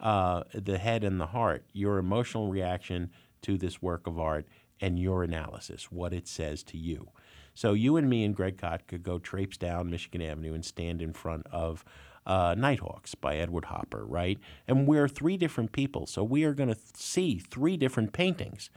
uh, 0.00 0.42
the 0.52 0.78
head 0.78 1.04
and 1.04 1.20
the 1.20 1.26
heart, 1.26 1.64
your 1.72 1.98
emotional 1.98 2.48
reaction 2.48 3.10
to 3.42 3.56
this 3.56 3.80
work 3.80 4.06
of 4.06 4.18
art, 4.18 4.46
and 4.80 4.98
your 4.98 5.22
analysis, 5.22 5.90
what 5.90 6.12
it 6.12 6.26
says 6.28 6.62
to 6.64 6.76
you. 6.76 7.08
So 7.54 7.72
you 7.72 7.96
and 7.96 8.08
me 8.08 8.24
and 8.24 8.34
Greg 8.34 8.58
Kot 8.58 8.86
could 8.86 9.02
go 9.02 9.18
traipse 9.18 9.56
down 9.56 9.90
Michigan 9.90 10.22
Avenue 10.22 10.54
and 10.54 10.64
stand 10.64 11.02
in 11.02 11.12
front 11.12 11.46
of 11.50 11.84
uh, 12.26 12.54
Nighthawks 12.56 13.14
by 13.14 13.36
Edward 13.36 13.64
Hopper, 13.64 14.04
right? 14.04 14.38
And 14.68 14.86
we're 14.86 15.08
three 15.08 15.36
different 15.36 15.72
people, 15.72 16.06
so 16.06 16.22
we 16.22 16.44
are 16.44 16.54
going 16.54 16.68
to 16.68 16.78
see 16.94 17.38
three 17.38 17.76
different 17.76 18.12
paintings. 18.12 18.70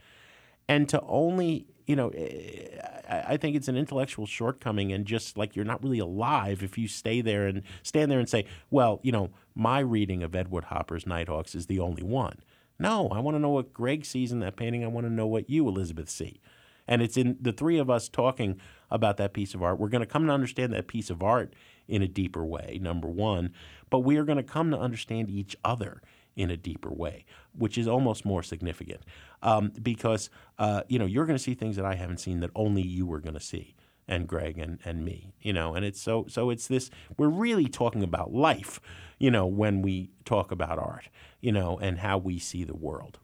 And 0.68 0.88
to 0.88 1.00
only, 1.02 1.66
you 1.86 1.96
know, 1.96 2.08
eh, 2.10 2.78
I 3.08 3.34
I 3.34 3.36
think 3.36 3.56
it's 3.56 3.68
an 3.68 3.76
intellectual 3.76 4.26
shortcoming, 4.26 4.92
and 4.92 5.06
just 5.06 5.36
like 5.36 5.56
you're 5.56 5.64
not 5.64 5.82
really 5.82 5.98
alive 5.98 6.62
if 6.62 6.78
you 6.78 6.88
stay 6.88 7.20
there 7.20 7.46
and 7.46 7.62
stand 7.82 8.10
there 8.10 8.18
and 8.18 8.28
say, 8.28 8.46
well, 8.70 9.00
you 9.02 9.12
know, 9.12 9.30
my 9.54 9.80
reading 9.80 10.22
of 10.22 10.34
Edward 10.34 10.64
Hopper's 10.64 11.06
Nighthawks 11.06 11.54
is 11.54 11.66
the 11.66 11.80
only 11.80 12.02
one. 12.02 12.38
No, 12.78 13.08
I 13.08 13.20
want 13.20 13.36
to 13.36 13.40
know 13.40 13.50
what 13.50 13.72
Greg 13.72 14.04
sees 14.04 14.32
in 14.32 14.40
that 14.40 14.56
painting. 14.56 14.82
I 14.82 14.88
want 14.88 15.06
to 15.06 15.12
know 15.12 15.26
what 15.26 15.48
you, 15.48 15.68
Elizabeth, 15.68 16.08
see. 16.08 16.40
And 16.88 17.00
it's 17.00 17.16
in 17.16 17.36
the 17.40 17.52
three 17.52 17.78
of 17.78 17.88
us 17.88 18.08
talking 18.08 18.60
about 18.90 19.16
that 19.18 19.32
piece 19.32 19.54
of 19.54 19.62
art. 19.62 19.78
We're 19.78 19.88
going 19.88 20.00
to 20.00 20.06
come 20.06 20.26
to 20.26 20.32
understand 20.32 20.72
that 20.72 20.88
piece 20.88 21.10
of 21.10 21.22
art 21.22 21.54
in 21.86 22.02
a 22.02 22.08
deeper 22.08 22.44
way, 22.44 22.78
number 22.82 23.08
one. 23.08 23.52
But 23.88 24.00
we 24.00 24.16
are 24.16 24.24
going 24.24 24.36
to 24.38 24.42
come 24.42 24.70
to 24.70 24.78
understand 24.78 25.30
each 25.30 25.56
other 25.64 26.02
in 26.36 26.50
a 26.50 26.56
deeper 26.56 26.92
way, 26.92 27.24
which 27.56 27.76
is 27.76 27.86
almost 27.86 28.24
more 28.24 28.42
significant. 28.42 29.02
Um, 29.42 29.72
because, 29.82 30.30
uh, 30.58 30.82
you 30.88 30.98
know, 30.98 31.06
you're 31.06 31.26
going 31.26 31.36
to 31.36 31.42
see 31.42 31.54
things 31.54 31.76
that 31.76 31.84
I 31.84 31.94
haven't 31.94 32.18
seen 32.18 32.40
that 32.40 32.50
only 32.54 32.82
you 32.82 33.06
were 33.06 33.20
going 33.20 33.34
to 33.34 33.40
see. 33.40 33.74
And 34.08 34.26
Greg 34.26 34.58
and, 34.58 34.80
and 34.84 35.04
me, 35.04 35.32
you 35.40 35.52
know, 35.52 35.74
and 35.74 35.84
it's 35.84 36.00
so 36.00 36.26
so 36.28 36.50
it's 36.50 36.66
this. 36.66 36.90
We're 37.16 37.28
really 37.28 37.68
talking 37.68 38.02
about 38.02 38.32
life, 38.32 38.80
you 39.18 39.30
know, 39.30 39.46
when 39.46 39.80
we 39.80 40.10
talk 40.24 40.50
about 40.50 40.78
art, 40.78 41.08
you 41.40 41.52
know, 41.52 41.78
and 41.78 42.00
how 42.00 42.18
we 42.18 42.38
see 42.40 42.64
the 42.64 42.74
world. 42.74 43.20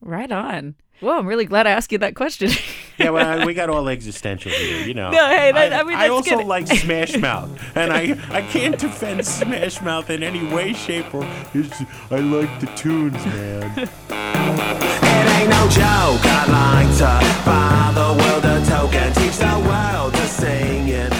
Right 0.00 0.30
on. 0.30 0.74
Well, 1.02 1.18
I'm 1.18 1.26
really 1.26 1.46
glad 1.46 1.66
I 1.66 1.70
asked 1.70 1.92
you 1.92 1.98
that 1.98 2.14
question. 2.14 2.50
Yeah, 3.00 3.08
well, 3.08 3.40
I- 3.40 3.46
we 3.46 3.54
got 3.54 3.70
all 3.70 3.88
existential 3.88 4.50
here, 4.52 4.86
you 4.86 4.92
know. 4.92 5.10
No, 5.18 5.26
hey, 5.30 5.52
that- 5.52 5.72
I 5.72 5.82
mean, 5.84 5.96
that's 5.98 6.10
also 6.10 6.36
good. 6.36 6.46
like 6.46 6.66
Smash 6.66 7.16
Mouth, 7.28 7.48
and 7.74 7.90
I 7.90 8.14
I 8.30 8.42
can't 8.42 8.78
defend 8.78 9.24
Smash 9.26 9.80
Mouth 9.80 10.10
in 10.10 10.22
any 10.22 10.44
way, 10.54 10.74
shape, 10.74 11.14
or. 11.14 11.26
It's, 11.54 11.80
I 12.10 12.16
like 12.18 12.60
the 12.60 12.66
tunes, 12.76 13.24
man. 13.24 13.88
It 14.10 15.26
ain't 15.40 15.48
no 15.48 15.64
joke. 15.70 16.20
I 16.28 16.44
like 16.52 16.92
to 16.98 17.44
buy 17.46 17.90
the 17.94 18.12
world 18.20 18.44
a 18.44 18.60
token, 18.68 19.12
teach 19.14 19.38
the 19.38 19.56
world 19.66 20.12
to 20.12 20.26
sing 20.28 20.88
in 20.88 21.10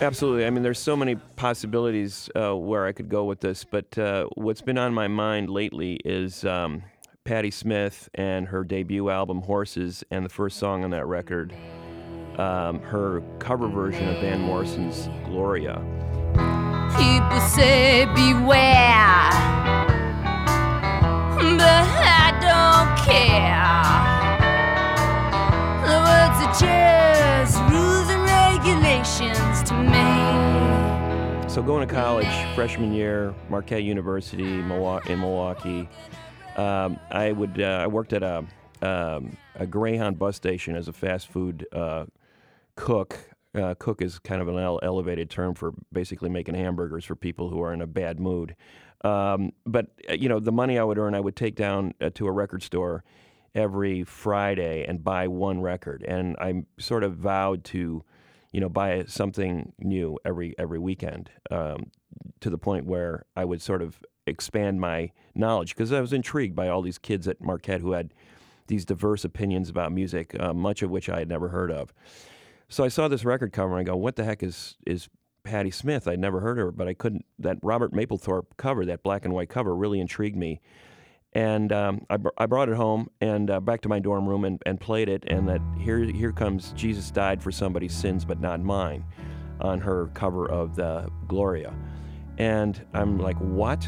Absolutely. 0.00 0.46
I 0.46 0.50
mean, 0.50 0.62
there's 0.62 0.78
so 0.78 0.96
many 0.96 1.16
possibilities 1.16 2.30
uh, 2.36 2.56
where 2.56 2.86
I 2.86 2.92
could 2.92 3.08
go 3.08 3.24
with 3.24 3.40
this, 3.40 3.64
but 3.64 3.98
uh, 3.98 4.28
what's 4.36 4.62
been 4.62 4.78
on 4.78 4.94
my 4.94 5.08
mind 5.08 5.50
lately 5.50 5.98
is 6.04 6.44
um, 6.44 6.84
Patti 7.24 7.50
Smith 7.50 8.08
and 8.14 8.46
her 8.46 8.62
debut 8.62 9.10
album 9.10 9.42
Horses, 9.42 10.04
and 10.12 10.24
the 10.24 10.28
first 10.28 10.56
song 10.56 10.84
on 10.84 10.90
that 10.90 11.06
record, 11.06 11.52
um, 12.38 12.80
her 12.80 13.22
cover 13.40 13.66
version 13.66 14.08
of 14.08 14.20
Van 14.20 14.40
Morrison's 14.40 15.08
Gloria. 15.24 15.82
People 16.96 17.40
say 17.40 18.06
beware, 18.14 19.30
but 21.58 21.84
I 21.90 22.38
don't 22.40 23.04
care. 23.04 23.97
So 31.58 31.64
going 31.64 31.88
to 31.88 31.92
college, 31.92 32.54
freshman 32.54 32.92
year, 32.92 33.34
Marquette 33.50 33.82
University, 33.82 34.60
in 34.60 34.68
Milwaukee, 34.68 35.88
um, 36.56 37.00
I 37.10 37.32
would 37.32 37.60
uh, 37.60 37.80
I 37.82 37.86
worked 37.88 38.12
at 38.12 38.22
a 38.22 38.46
um, 38.80 39.36
a 39.56 39.66
Greyhound 39.66 40.20
bus 40.20 40.36
station 40.36 40.76
as 40.76 40.86
a 40.86 40.92
fast 40.92 41.26
food 41.26 41.66
uh, 41.72 42.04
cook. 42.76 43.18
Uh, 43.56 43.74
cook 43.76 44.02
is 44.02 44.20
kind 44.20 44.40
of 44.40 44.46
an 44.46 44.56
ele- 44.56 44.78
elevated 44.84 45.30
term 45.30 45.52
for 45.52 45.74
basically 45.92 46.30
making 46.30 46.54
hamburgers 46.54 47.04
for 47.04 47.16
people 47.16 47.50
who 47.50 47.60
are 47.60 47.72
in 47.72 47.82
a 47.82 47.88
bad 47.88 48.20
mood. 48.20 48.54
Um, 49.02 49.50
but 49.66 49.88
uh, 50.08 50.12
you 50.12 50.28
know, 50.28 50.38
the 50.38 50.52
money 50.52 50.78
I 50.78 50.84
would 50.84 50.96
earn, 50.96 51.12
I 51.16 51.20
would 51.20 51.34
take 51.34 51.56
down 51.56 51.92
uh, 52.00 52.10
to 52.14 52.28
a 52.28 52.30
record 52.30 52.62
store 52.62 53.02
every 53.56 54.04
Friday 54.04 54.84
and 54.86 55.02
buy 55.02 55.26
one 55.26 55.60
record, 55.60 56.04
and 56.06 56.36
I 56.38 56.62
sort 56.78 57.02
of 57.02 57.16
vowed 57.16 57.64
to, 57.64 58.04
you 58.52 58.60
know, 58.60 58.68
buy 58.68 59.04
something 59.06 59.72
new 59.78 60.18
every 60.24 60.54
every 60.58 60.78
weekend. 60.78 61.30
Um, 61.50 61.90
to 62.40 62.50
the 62.50 62.58
point 62.58 62.86
where 62.86 63.24
I 63.36 63.44
would 63.44 63.60
sort 63.60 63.82
of 63.82 64.00
expand 64.26 64.80
my 64.80 65.10
knowledge 65.34 65.74
because 65.74 65.92
I 65.92 66.00
was 66.00 66.12
intrigued 66.12 66.54
by 66.54 66.68
all 66.68 66.82
these 66.82 66.98
kids 66.98 67.26
at 67.26 67.40
Marquette 67.40 67.80
who 67.80 67.92
had 67.92 68.14
these 68.68 68.84
diverse 68.84 69.24
opinions 69.24 69.68
about 69.68 69.92
music, 69.92 70.38
uh, 70.38 70.52
much 70.52 70.82
of 70.82 70.90
which 70.90 71.08
I 71.08 71.18
had 71.18 71.28
never 71.28 71.48
heard 71.48 71.70
of. 71.70 71.92
So 72.68 72.84
I 72.84 72.88
saw 72.88 73.08
this 73.08 73.24
record 73.24 73.52
cover 73.52 73.72
and 73.72 73.80
I 73.80 73.90
go, 73.90 73.96
"What 73.96 74.16
the 74.16 74.24
heck 74.24 74.42
is 74.42 74.76
is 74.86 75.08
Patti 75.42 75.70
Smith?" 75.70 76.06
I'd 76.06 76.18
never 76.18 76.40
heard 76.40 76.58
of 76.58 76.66
her, 76.66 76.72
but 76.72 76.86
I 76.86 76.94
couldn't. 76.94 77.24
That 77.38 77.58
Robert 77.62 77.92
Mapplethorpe 77.92 78.56
cover, 78.56 78.84
that 78.84 79.02
black 79.02 79.24
and 79.24 79.34
white 79.34 79.48
cover, 79.48 79.74
really 79.74 80.00
intrigued 80.00 80.36
me. 80.36 80.60
And 81.38 81.72
um, 81.72 82.04
I, 82.10 82.16
br- 82.16 82.30
I 82.36 82.46
brought 82.46 82.68
it 82.68 82.74
home 82.74 83.10
and 83.20 83.48
uh, 83.48 83.60
back 83.60 83.82
to 83.82 83.88
my 83.88 84.00
dorm 84.00 84.28
room 84.28 84.44
and, 84.44 84.60
and 84.66 84.80
played 84.80 85.08
it. 85.08 85.22
And 85.28 85.48
that 85.48 85.60
here 85.78 86.00
here 86.00 86.32
comes 86.32 86.72
Jesus 86.72 87.12
died 87.12 87.40
for 87.40 87.52
somebody's 87.52 87.94
sins, 87.94 88.24
but 88.24 88.40
not 88.40 88.60
mine, 88.60 89.04
on 89.60 89.80
her 89.80 90.08
cover 90.14 90.50
of 90.50 90.74
the 90.74 91.08
Gloria. 91.28 91.74
And 92.38 92.84
I'm 92.92 93.18
like, 93.18 93.36
what? 93.38 93.86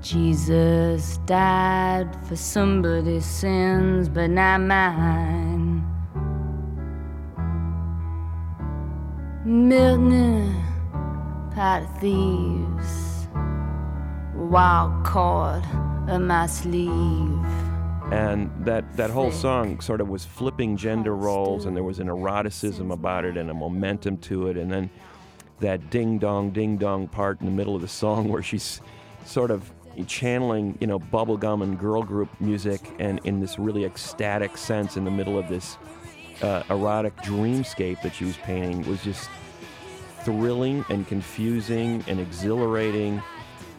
Jesus 0.00 1.18
died 1.26 2.16
for 2.28 2.36
somebody's 2.36 3.24
sins, 3.26 4.08
but 4.08 4.30
not 4.30 4.60
mine. 4.60 5.84
Milton, 9.44 10.54
pot 11.54 11.82
of 11.82 11.98
thieves, 12.00 13.15
wild 14.46 15.04
cord 15.04 15.64
up 16.08 16.20
my 16.20 16.46
sleeve. 16.46 17.44
And 18.12 18.50
that, 18.64 18.96
that 18.96 19.10
whole 19.10 19.32
song 19.32 19.80
sort 19.80 20.00
of 20.00 20.08
was 20.08 20.24
flipping 20.24 20.76
gender 20.76 21.16
roles, 21.16 21.66
and 21.66 21.76
there 21.76 21.82
was 21.82 21.98
an 21.98 22.08
eroticism 22.08 22.92
about 22.92 23.24
it 23.24 23.36
and 23.36 23.50
a 23.50 23.54
momentum 23.54 24.18
to 24.18 24.46
it. 24.46 24.56
And 24.56 24.70
then 24.70 24.90
that 25.58 25.90
ding 25.90 26.18
dong, 26.18 26.50
ding 26.50 26.76
dong 26.76 27.08
part 27.08 27.40
in 27.40 27.46
the 27.46 27.52
middle 27.52 27.74
of 27.74 27.82
the 27.82 27.88
song 27.88 28.28
where 28.32 28.42
she's 28.42 28.80
sort 29.24 29.50
of 29.50 29.72
channeling, 30.06 30.76
you 30.80 30.86
know, 30.86 31.00
bubblegum 31.00 31.62
and 31.62 31.78
girl 31.78 32.02
group 32.02 32.28
music 32.40 32.94
and 32.98 33.20
in 33.24 33.40
this 33.40 33.58
really 33.58 33.84
ecstatic 33.84 34.56
sense 34.56 34.96
in 34.96 35.04
the 35.04 35.10
middle 35.10 35.38
of 35.38 35.48
this 35.48 35.78
uh, 36.42 36.62
erotic 36.70 37.16
dreamscape 37.18 38.00
that 38.02 38.14
she 38.14 38.26
was 38.26 38.36
painting 38.38 38.86
was 38.88 39.02
just 39.02 39.28
thrilling 40.22 40.84
and 40.90 41.08
confusing 41.08 42.04
and 42.08 42.20
exhilarating. 42.20 43.22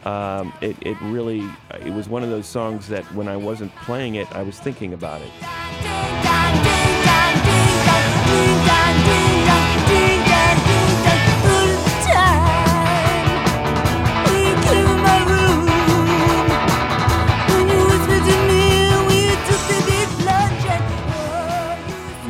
Um, 0.04 0.52
it, 0.60 0.76
it 0.80 0.96
really, 1.02 1.48
it 1.80 1.92
was 1.92 2.08
one 2.08 2.22
of 2.22 2.30
those 2.30 2.46
songs 2.46 2.88
that 2.88 3.04
when 3.14 3.28
I 3.28 3.36
wasn't 3.36 3.74
playing 3.76 4.14
it, 4.14 4.30
I 4.34 4.42
was 4.42 4.58
thinking 4.58 4.92
about 4.92 5.20
it. 5.20 5.30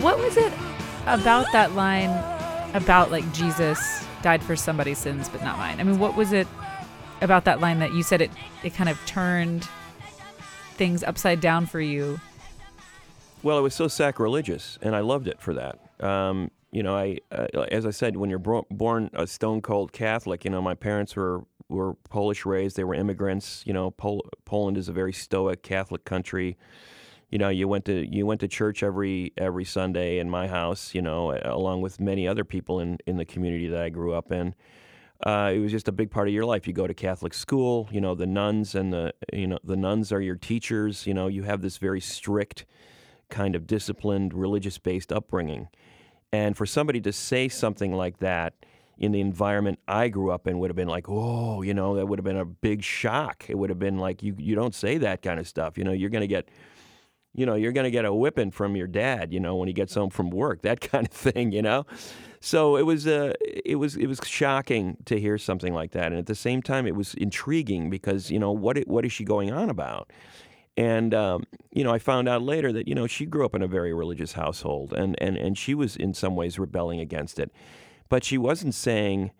What 0.03 0.19
was 0.19 0.37
it 0.37 0.53
about 1.07 1.47
that 1.53 1.73
line 1.75 2.11
about 2.75 3.11
like 3.11 3.31
Jesus 3.33 4.05
died 4.23 4.43
for 4.43 4.57
somebody's 4.57 4.99
sins 4.99 5.29
but 5.29 5.43
not 5.43 5.59
mine? 5.59 5.81
I 5.81 5.85
mean, 5.85 5.99
what 5.99 6.17
was 6.17 6.33
it 6.33 6.47
about 7.21 7.45
that 7.45 7.61
line 7.61 7.79
that 7.81 7.93
you 7.93 8.03
said 8.03 8.21
it 8.21 8.31
it 8.63 8.75
kind 8.75 8.89
of 8.89 8.99
turned 9.07 9.69
things 10.75 11.03
upside 11.03 11.41
down 11.41 11.67
for 11.67 11.81
you? 11.81 12.21
Well, 13.43 13.59
it 13.59 13.63
was 13.63 13.75
so 13.75 13.89
sacrilegious, 13.89 14.79
and 14.83 14.97
I 14.97 15.01
loved 15.01 15.29
it 15.29 15.41
for 15.41 15.55
that. 15.55 15.79
Um, 16.05 16.51
you 16.73 16.83
know, 16.83 16.97
I 16.97 17.19
uh, 17.31 17.47
as 17.71 17.87
I 17.87 17.91
said, 17.91 18.17
when 18.17 18.31
you're 18.31 18.39
bro- 18.39 18.67
born 18.71 19.11
a 19.13 19.27
stone 19.27 19.61
cold 19.61 19.93
Catholic, 19.93 20.45
you 20.45 20.51
know, 20.51 20.63
my 20.63 20.75
parents 20.75 21.15
were 21.17 21.45
were 21.69 21.95
Polish 22.11 22.45
raised. 22.45 22.77
They 22.77 22.85
were 22.85 22.95
immigrants. 22.95 23.63
You 23.67 23.73
know, 23.73 23.91
Pol- 23.91 24.29
Poland 24.45 24.77
is 24.79 24.89
a 24.89 24.93
very 24.93 25.13
stoic 25.13 25.63
Catholic 25.63 26.05
country. 26.05 26.57
You 27.31 27.39
know, 27.39 27.49
you 27.49 27.69
went 27.69 27.85
to 27.87 28.07
you 28.07 28.27
went 28.27 28.41
to 28.41 28.49
church 28.49 28.83
every 28.83 29.33
every 29.37 29.65
Sunday 29.65 30.19
in 30.19 30.29
my 30.31 30.49
house. 30.49 30.95
You 30.95 31.03
know, 31.03 31.39
along 31.43 31.83
with 31.83 32.01
many 32.01 32.27
other 32.27 32.45
people 32.45 32.81
in 32.81 32.99
in 33.07 33.17
the 33.17 33.25
community 33.25 33.69
that 33.69 33.83
I 33.83 33.89
grew 33.89 34.15
up 34.15 34.33
in. 34.33 34.55
Uh, 35.25 35.53
it 35.55 35.59
was 35.59 35.73
just 35.73 35.89
a 35.89 35.93
big 35.93 36.11
part 36.11 36.29
of 36.29 36.35
your 36.35 36.45
life. 36.45 36.67
You 36.67 36.73
go 36.73 36.87
to 36.87 36.95
Catholic 36.95 37.35
school. 37.35 37.89
You 37.91 38.01
know, 38.01 38.15
the 38.15 38.27
nuns 38.27 38.75
and 38.75 38.93
the 38.93 39.13
you 39.33 39.47
know 39.47 39.59
the 39.65 39.77
nuns 39.77 40.13
are 40.13 40.21
your 40.21 40.37
teachers. 40.37 41.07
You 41.07 41.15
know, 41.15 41.27
you 41.27 41.43
have 41.43 41.61
this 41.61 41.79
very 41.79 42.01
strict 42.01 42.65
kind 43.29 43.55
of 43.55 43.67
disciplined, 43.67 44.33
religious 44.35 44.79
based 44.79 45.13
upbringing. 45.13 45.69
And 46.33 46.57
for 46.57 46.67
somebody 46.67 47.01
to 47.03 47.13
say 47.13 47.49
something 47.49 47.93
like 47.93 48.19
that 48.19 48.55
in 48.99 49.13
the 49.13 49.21
environment 49.21 49.79
I 49.87 50.09
grew 50.09 50.31
up 50.31 50.47
in 50.47 50.59
would 50.59 50.71
have 50.71 50.77
been 50.77 50.89
like, 50.89 51.07
oh, 51.09 51.63
you 51.63 51.73
know, 51.73 51.95
that 51.97 52.07
would 52.07 52.19
have 52.19 52.25
been 52.25 52.37
a 52.37 52.45
big 52.45 52.83
shock. 52.83 53.45
It 53.49 53.57
would 53.57 53.71
have 53.71 53.79
been 53.79 53.99
like, 53.99 54.23
you, 54.23 54.35
you 54.39 54.55
don't 54.55 54.75
say 54.75 54.99
that 54.99 55.23
kind 55.23 55.39
of 55.39 55.47
stuff. 55.47 55.79
You 55.79 55.85
know, 55.85 55.93
you're 55.93 56.11
going 56.11 56.23
to 56.23 56.27
get, 56.29 56.49
you 57.38 57.47
know, 57.47 57.54
you're 57.54 57.73
going 57.73 57.85
to 57.85 57.90
get 57.90 58.04
a 58.04 58.12
whipping 58.12 58.50
from 58.50 58.76
your 58.76 58.87
dad, 58.87 59.33
you 59.33 59.40
know, 59.40 59.57
when 59.57 59.68
he 59.68 59.75
gets 59.75 59.95
home 59.95 60.11
from 60.11 60.30
work, 60.30 60.62
that 60.62 60.80
kind 60.92 61.07
of 61.07 61.12
thing, 61.12 61.52
you 61.52 61.62
know? 61.62 61.87
So 62.40 62.76
it 62.76 62.83
was, 62.83 63.07
uh, 63.07 63.33
it 63.40 63.76
was, 63.76 63.97
it 63.97 64.07
was 64.07 64.21
shocking 64.25 64.97
to 65.07 65.18
hear 65.18 65.38
something 65.38 65.75
like 65.75 65.92
that. 65.92 66.07
And 66.07 66.16
at 66.16 66.26
the 66.26 66.35
same 66.35 66.62
time, 66.62 66.87
it 66.87 66.95
was 66.95 67.14
intriguing 67.14 67.90
because, 67.90 68.30
you 68.30 68.38
know, 68.38 68.52
what, 68.52 68.78
what 68.87 69.04
is 69.04 69.12
she 69.12 69.25
going 69.25 69.52
on 69.52 69.71
about? 69.71 70.11
And 70.76 71.12
um, 71.12 71.42
you 71.73 71.83
know, 71.83 71.92
I 71.92 71.99
found 71.99 72.28
out 72.28 72.40
later 72.40 72.73
that 72.73 72.87
you 72.87 72.95
know 72.95 73.09
she 73.09 73.26
grew 73.26 73.45
up 73.45 73.57
in 73.57 73.62
a 73.62 73.66
very 73.66 73.92
religious 73.92 74.35
household, 74.35 74.92
and 74.92 75.21
and 75.21 75.37
and 75.37 75.59
she 75.59 75.75
was 75.75 75.97
in 75.97 76.14
some 76.14 76.37
ways 76.37 76.57
rebelling 76.57 77.00
against 77.00 77.40
it, 77.40 77.50
but 78.09 78.23
she 78.23 78.38
wasn't 78.38 78.76
saying 78.76 79.33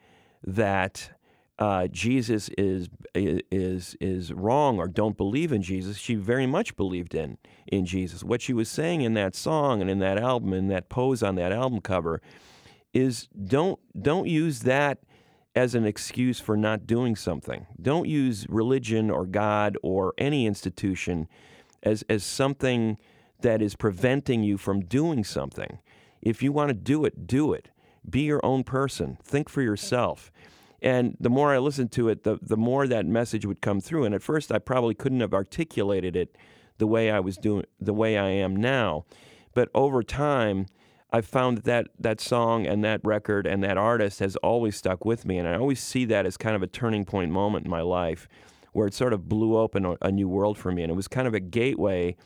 that 0.43 1.13
uh, 1.59 1.89
Jesus 1.89 2.49
is 2.57 2.89
is 3.15 3.97
is 4.01 4.33
wrong 4.33 4.79
or 4.79 4.87
don't 4.87 5.17
believe 5.17 5.53
in 5.53 5.63
Jesus. 5.63 5.97
She 5.97 6.15
very 6.15 6.47
much 6.47 6.77
believed 6.77 7.15
in 7.15 7.39
in 7.67 7.85
Jesus. 7.85 8.23
What 8.23 8.41
she 8.41 8.53
was 8.53 8.69
saying 8.69 9.01
in 9.01 9.15
that 9.15 9.35
song 9.35 9.81
and 9.81 9.91
in 9.91 9.99
that 9.99 10.19
album, 10.19 10.53
in 10.53 10.69
that 10.69 10.89
pose 10.89 11.23
on 11.23 11.35
that 11.35 11.53
album 11.53 11.81
cover, 11.81 12.21
is 12.93 13.29
don't 13.33 13.79
don't 14.01 14.29
use 14.29 14.61
that 14.61 14.99
as 15.59 15.75
an 15.75 15.85
excuse 15.85 16.39
for 16.39 16.57
not 16.57 16.87
doing 16.87 17.17
something. 17.17 17.67
Don't 17.81 18.09
use 18.09 18.47
religion 18.49 19.11
or 19.11 19.27
God 19.27 19.77
or 19.83 20.15
any 20.17 20.47
institution 20.47 21.27
as, 21.83 22.05
as 22.09 22.23
something 22.23 22.97
that 23.41 23.61
is 23.61 23.75
preventing 23.75 24.45
you 24.45 24.57
from 24.57 24.85
doing 24.85 25.25
something. 25.25 25.81
If 26.23 26.43
you 26.43 26.53
want 26.53 26.69
to 26.69 26.75
do 26.75 27.05
it, 27.05 27.27
do 27.27 27.53
it. 27.53 27.71
Be 28.09 28.23
your 28.23 28.45
own 28.45 28.63
person. 28.63 29.19
Think 29.23 29.49
for 29.49 29.63
yourself. 29.63 30.31
And 30.81 31.17
the 31.19 31.31
more 31.31 31.53
I 31.53 31.59
listened 31.59 31.93
to 31.93 32.09
it, 32.09 32.23
the, 32.23 32.39
the 32.41 32.57
more 32.57 32.87
that 32.87 33.07
message 33.07 33.45
would 33.45 33.61
come 33.61 33.81
through. 33.81 34.05
And 34.05 34.15
at 34.15 34.23
first, 34.23 34.53
I 34.53 34.59
probably 34.59 34.95
couldn't 34.95 35.21
have 35.21 35.35
articulated 35.35 36.15
it 36.15 36.37
the 36.79 36.87
way 36.87 37.11
I 37.11 37.21
was 37.21 37.37
doing, 37.37 37.65
the 37.81 37.93
way 37.93 38.17
I 38.17 38.29
am 38.29 38.55
now. 38.55 39.05
But 39.55 39.71
over 39.75 40.03
time, 40.03 40.67
I've 41.11 41.27
found 41.27 41.59
that, 41.59 41.65
that 41.65 41.89
that 41.99 42.21
song 42.21 42.67
and 42.67 42.85
that 42.85 43.01
record 43.03 43.47
and 43.47 43.63
that 43.65 43.79
artist 43.79 44.21
has 44.21 44.37
always 44.37 44.77
stuck 44.77 45.05
with 45.05 45.25
me. 45.25 45.39
And 45.39 45.49
I 45.49 45.57
always 45.57 45.81
see 45.81 46.05
that 46.07 46.27
as 46.27 46.37
kind 46.37 46.55
of 46.55 46.63
a 46.63 46.67
turning 46.67 47.05
point 47.05 47.33
moment 47.33 47.65
in 47.65 47.71
my 47.71 47.81
life 47.81 48.29
where 48.73 48.87
it 48.87 48.95
sort 48.95 49.13
of 49.13 49.29
blew 49.29 49.57
open 49.57 49.85
a, 49.85 49.97
a 50.03 50.13
new 50.13 50.29
world 50.29 50.59
for 50.59 50.71
me. 50.71 50.83
And 50.83 50.93
it 50.93 50.95
was 50.95 51.09
kind 51.09 51.27
of 51.27 51.35
a 51.35 51.41
gateway 51.41 52.17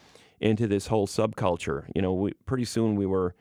into 0.40 0.66
this 0.66 0.88
whole 0.88 1.06
subculture. 1.06 1.86
You 1.94 2.02
know, 2.02 2.12
we, 2.12 2.32
pretty 2.44 2.64
soon 2.64 2.96
we 2.96 3.06
were, 3.06 3.34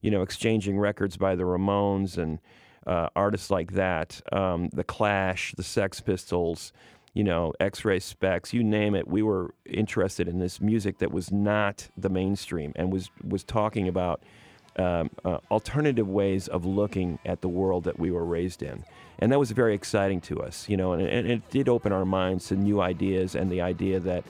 you 0.00 0.10
know, 0.10 0.22
exchanging 0.22 0.78
records 0.78 1.16
by 1.16 1.34
the 1.34 1.42
Ramones 1.42 2.16
and 2.16 2.38
uh, 2.86 3.08
artists 3.14 3.50
like 3.50 3.72
that, 3.72 4.20
um, 4.32 4.68
The 4.72 4.84
Clash, 4.84 5.54
the 5.56 5.62
Sex 5.62 6.00
Pistols, 6.00 6.72
you 7.14 7.22
know, 7.22 7.52
X-Ray 7.60 8.00
Spex, 8.00 8.52
you 8.52 8.64
name 8.64 8.94
it. 8.94 9.06
We 9.06 9.22
were 9.22 9.54
interested 9.64 10.26
in 10.26 10.40
this 10.40 10.60
music 10.60 10.98
that 10.98 11.12
was 11.12 11.30
not 11.30 11.88
the 11.96 12.08
mainstream 12.08 12.72
and 12.74 12.92
was 12.92 13.10
was 13.26 13.44
talking 13.44 13.86
about 13.88 14.22
um, 14.76 15.10
uh, 15.24 15.38
alternative 15.50 16.08
ways 16.08 16.48
of 16.48 16.64
looking 16.64 17.20
at 17.24 17.40
the 17.40 17.48
world 17.48 17.84
that 17.84 17.98
we 17.98 18.10
were 18.10 18.24
raised 18.24 18.62
in. 18.62 18.84
And 19.20 19.30
that 19.30 19.38
was 19.38 19.52
very 19.52 19.74
exciting 19.74 20.20
to 20.22 20.42
us, 20.42 20.68
you 20.68 20.76
know, 20.76 20.92
and, 20.92 21.06
and 21.06 21.30
it 21.30 21.48
did 21.50 21.68
open 21.68 21.92
our 21.92 22.04
minds 22.04 22.48
to 22.48 22.56
new 22.56 22.80
ideas 22.80 23.36
and 23.36 23.50
the 23.50 23.60
idea 23.60 24.00
that, 24.00 24.24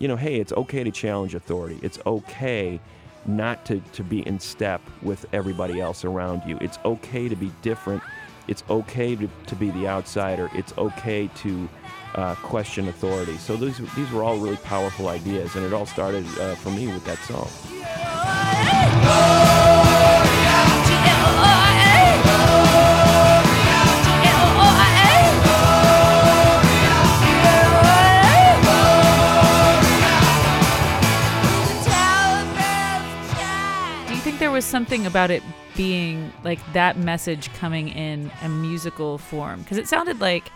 you 0.00 0.08
know, 0.08 0.16
hey, 0.16 0.40
it's 0.40 0.52
okay 0.52 0.82
to 0.82 0.90
challenge 0.90 1.36
authority. 1.36 1.78
It's 1.82 2.00
okay 2.04 2.80
not 3.26 3.64
to, 3.66 3.80
to 3.80 4.02
be 4.02 4.26
in 4.26 4.38
step 4.38 4.80
with 5.02 5.26
everybody 5.32 5.80
else 5.80 6.04
around 6.04 6.42
you. 6.46 6.58
It's 6.60 6.78
okay 6.84 7.28
to 7.28 7.36
be 7.36 7.52
different. 7.62 8.02
It's 8.48 8.62
okay 8.68 9.16
to, 9.16 9.28
to 9.46 9.56
be 9.56 9.70
the 9.70 9.88
outsider. 9.88 10.50
It's 10.54 10.76
okay 10.76 11.28
to 11.36 11.68
uh, 12.14 12.34
question 12.36 12.88
authority. 12.88 13.36
So 13.38 13.56
these, 13.56 13.78
these 13.94 14.10
were 14.10 14.22
all 14.22 14.36
really 14.38 14.58
powerful 14.58 15.08
ideas, 15.08 15.56
and 15.56 15.64
it 15.64 15.72
all 15.72 15.86
started 15.86 16.26
uh, 16.38 16.54
for 16.56 16.70
me 16.70 16.86
with 16.86 17.04
that 17.06 17.18
song. 17.18 17.48
Do 19.58 19.63
think 34.24 34.38
there 34.38 34.50
was 34.50 34.64
something 34.64 35.04
about 35.04 35.30
it 35.30 35.42
being 35.76 36.32
like 36.44 36.58
that 36.72 36.96
message 36.96 37.52
coming 37.52 37.88
in 37.88 38.32
a 38.40 38.48
musical 38.48 39.18
form? 39.18 39.60
Because 39.60 39.76
it 39.76 39.86
sounded 39.86 40.18
like, 40.18 40.50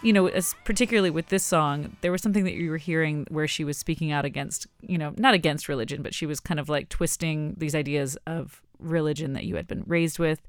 you 0.00 0.12
know, 0.12 0.28
as 0.28 0.54
particularly 0.64 1.10
with 1.10 1.26
this 1.26 1.42
song, 1.42 1.96
there 2.02 2.12
was 2.12 2.22
something 2.22 2.44
that 2.44 2.54
you 2.54 2.70
were 2.70 2.76
hearing 2.76 3.26
where 3.28 3.48
she 3.48 3.64
was 3.64 3.76
speaking 3.76 4.12
out 4.12 4.24
against, 4.24 4.68
you 4.80 4.96
know, 4.96 5.12
not 5.16 5.34
against 5.34 5.68
religion, 5.68 6.02
but 6.02 6.14
she 6.14 6.24
was 6.24 6.38
kind 6.38 6.60
of 6.60 6.68
like 6.68 6.88
twisting 6.88 7.56
these 7.58 7.74
ideas 7.74 8.16
of 8.28 8.62
religion 8.78 9.32
that 9.32 9.44
you 9.44 9.56
had 9.56 9.66
been 9.66 9.82
raised 9.88 10.20
with 10.20 10.46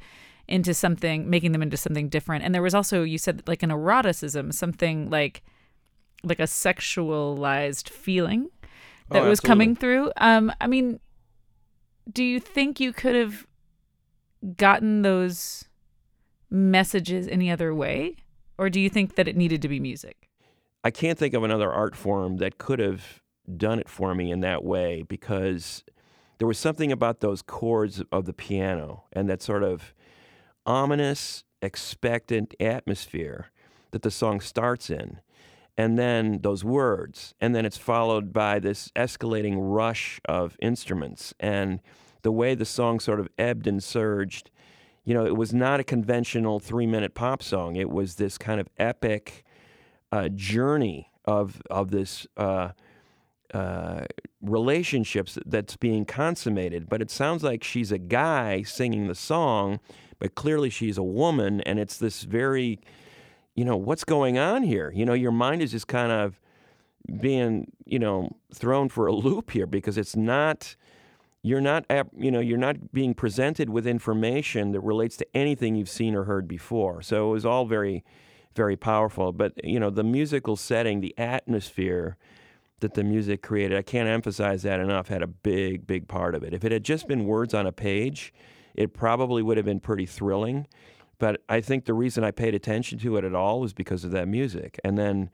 into 0.48 0.76
something, 0.76 1.28
making 1.28 1.54
them 1.54 1.64
into 1.64 1.78
something 1.78 2.10
different. 2.10 2.44
And 2.46 2.54
there 2.54 2.62
was 2.62 2.76
also, 2.76 3.02
you 3.02 3.18
said, 3.18 3.42
like 3.48 3.64
an 3.64 3.72
eroticism, 3.72 4.52
something 4.52 5.10
like 5.10 5.42
like 6.24 6.40
a 6.40 6.44
sexualized 6.44 7.90
feeling 7.90 8.52
that 9.10 9.24
Oh, 9.24 9.30
was 9.30 9.40
coming 9.40 9.76
through. 9.76 10.12
Um, 10.18 10.54
I 10.62 10.68
mean, 10.68 11.00
do 12.12 12.24
you 12.24 12.40
think 12.40 12.80
you 12.80 12.94
could 12.94 13.16
have 13.16 13.46
gotten 14.58 15.02
those 15.02 15.66
messages 16.50 17.28
any 17.28 17.50
other 17.52 17.74
way? 17.74 18.18
Or 18.58 18.70
do 18.70 18.80
you 18.80 18.90
think 18.90 19.16
that 19.16 19.28
it 19.28 19.36
needed 19.36 19.62
to 19.62 19.68
be 19.68 19.80
music? 19.80 20.30
I 20.84 20.92
can't 20.92 21.18
think 21.18 21.34
of 21.34 21.44
another 21.44 21.72
art 21.72 21.96
form 21.96 22.38
that 22.38 22.58
could 22.58 22.80
have 22.80 23.22
done 23.58 23.80
it 23.80 23.90
for 23.90 24.14
me 24.14 24.32
in 24.32 24.42
that 24.42 24.64
way 24.64 25.04
because 25.08 25.84
there 26.38 26.48
was 26.48 26.58
something 26.58 26.92
about 26.92 27.20
those 27.20 27.42
chords 27.42 28.04
of 28.12 28.26
the 28.26 28.34
piano 28.34 29.04
and 29.14 29.30
that 29.30 29.42
sort 29.42 29.64
of 29.64 29.94
ominous, 30.66 31.44
expectant 31.62 32.56
atmosphere 32.60 33.52
that 33.92 34.02
the 34.02 34.12
song 34.12 34.42
starts 34.42 34.90
in. 34.90 35.20
And 35.78 35.98
then 35.98 36.42
those 36.42 36.64
words, 36.64 37.34
and 37.40 37.56
then 37.56 37.66
it's 37.66 37.78
followed 37.78 38.34
by 38.34 38.60
this 38.60 38.92
escalating 38.96 39.56
rush 39.58 40.20
of 40.26 40.58
instruments. 40.62 41.34
And 41.40 41.80
the 42.22 42.32
way 42.32 42.56
the 42.56 42.66
song 42.66 43.00
sort 43.00 43.20
of 43.20 43.30
ebbed 43.38 43.68
and 43.68 43.82
surged, 43.84 44.52
you 45.04 45.14
know, 45.14 45.26
it 45.26 45.36
was 45.36 45.54
not 45.54 45.80
a 45.80 45.84
conventional 45.84 46.60
three 46.60 46.86
minute 46.86 47.16
pop 47.16 47.42
song. 47.42 47.76
It 47.76 47.90
was 47.90 48.16
this 48.16 48.38
kind 48.38 48.60
of 48.60 48.68
epic 48.78 49.44
uh, 50.12 50.30
journey 50.30 51.10
of 51.26 51.62
of 51.70 51.92
this 51.92 52.28
uh, 52.38 52.70
uh, 53.54 54.06
relationships 54.42 55.38
that's 55.46 55.76
being 55.76 56.06
consummated. 56.06 56.90
But 56.90 57.02
it 57.02 57.12
sounds 57.12 57.44
like 57.44 57.64
she's 57.64 57.92
a 57.92 57.98
guy 57.98 58.64
singing 58.64 59.08
the 59.08 59.16
song, 59.16 59.80
but 60.20 60.36
clearly 60.36 60.70
she's 60.70 60.98
a 60.98 61.04
woman, 61.04 61.62
and 61.62 61.80
it's 61.80 61.98
this 61.98 62.24
very, 62.24 62.80
you 63.56 63.66
know, 63.66 63.78
what's 63.78 64.04
going 64.04 64.38
on 64.38 64.64
here? 64.64 64.92
You 64.94 65.06
know, 65.06 65.14
your 65.14 65.32
mind 65.32 65.62
is 65.62 65.72
just 65.72 65.88
kind 65.88 66.12
of 66.12 66.40
being, 67.20 67.72
you 67.86 68.00
know, 68.00 68.36
thrown 68.54 68.90
for 68.90 69.08
a 69.08 69.14
loop 69.14 69.52
here 69.52 69.68
because 69.68 69.98
it's 69.98 70.16
not. 70.16 70.76
You're 71.44 71.62
not, 71.62 71.86
you 72.16 72.30
know, 72.30 72.40
you're 72.40 72.60
not 72.60 72.92
being 72.94 73.16
presented 73.16 73.68
with 73.68 73.88
information 73.88 74.74
that 74.74 74.82
relates 74.82 75.18
to 75.18 75.28
anything 75.36 75.74
you've 75.74 75.90
seen 75.90 76.14
or 76.14 76.26
heard 76.26 76.48
before. 76.48 77.02
So 77.02 77.30
it 77.30 77.32
was 77.32 77.48
all 77.48 77.66
very, 77.66 78.04
very 78.56 78.78
powerful. 78.78 79.32
But 79.32 79.54
you 79.64 79.80
know, 79.80 79.90
the 79.90 80.04
musical 80.04 80.56
setting, 80.56 81.02
the 81.02 81.18
atmosphere 81.18 82.16
that 82.82 82.94
the 82.94 83.04
music 83.04 83.42
created, 83.42 83.76
I 83.78 83.82
can't 83.82 84.08
emphasize 84.08 84.62
that 84.64 84.80
enough, 84.80 85.08
had 85.08 85.24
a 85.24 85.28
big, 85.28 85.88
big 85.88 86.08
part 86.08 86.36
of 86.36 86.44
it. 86.44 86.54
If 86.54 86.64
it 86.64 86.72
had 86.72 86.84
just 86.84 87.08
been 87.08 87.26
words 87.26 87.56
on 87.56 87.66
a 87.66 87.72
page, 87.72 88.34
it 88.76 88.94
probably 88.94 89.42
would 89.42 89.58
have 89.58 89.66
been 89.66 89.80
pretty 89.80 90.06
thrilling. 90.06 90.68
But 91.22 91.44
I 91.48 91.62
think 91.62 91.86
the 91.86 91.94
reason 91.94 92.24
I 92.24 92.32
paid 92.32 92.56
attention 92.56 92.98
to 92.98 93.16
it 93.18 93.24
at 93.24 93.36
all 93.36 93.60
was 93.60 93.74
because 93.74 94.04
of 94.04 94.10
that 94.10 94.28
music. 94.28 94.80
And 94.84 94.98
then, 94.98 95.30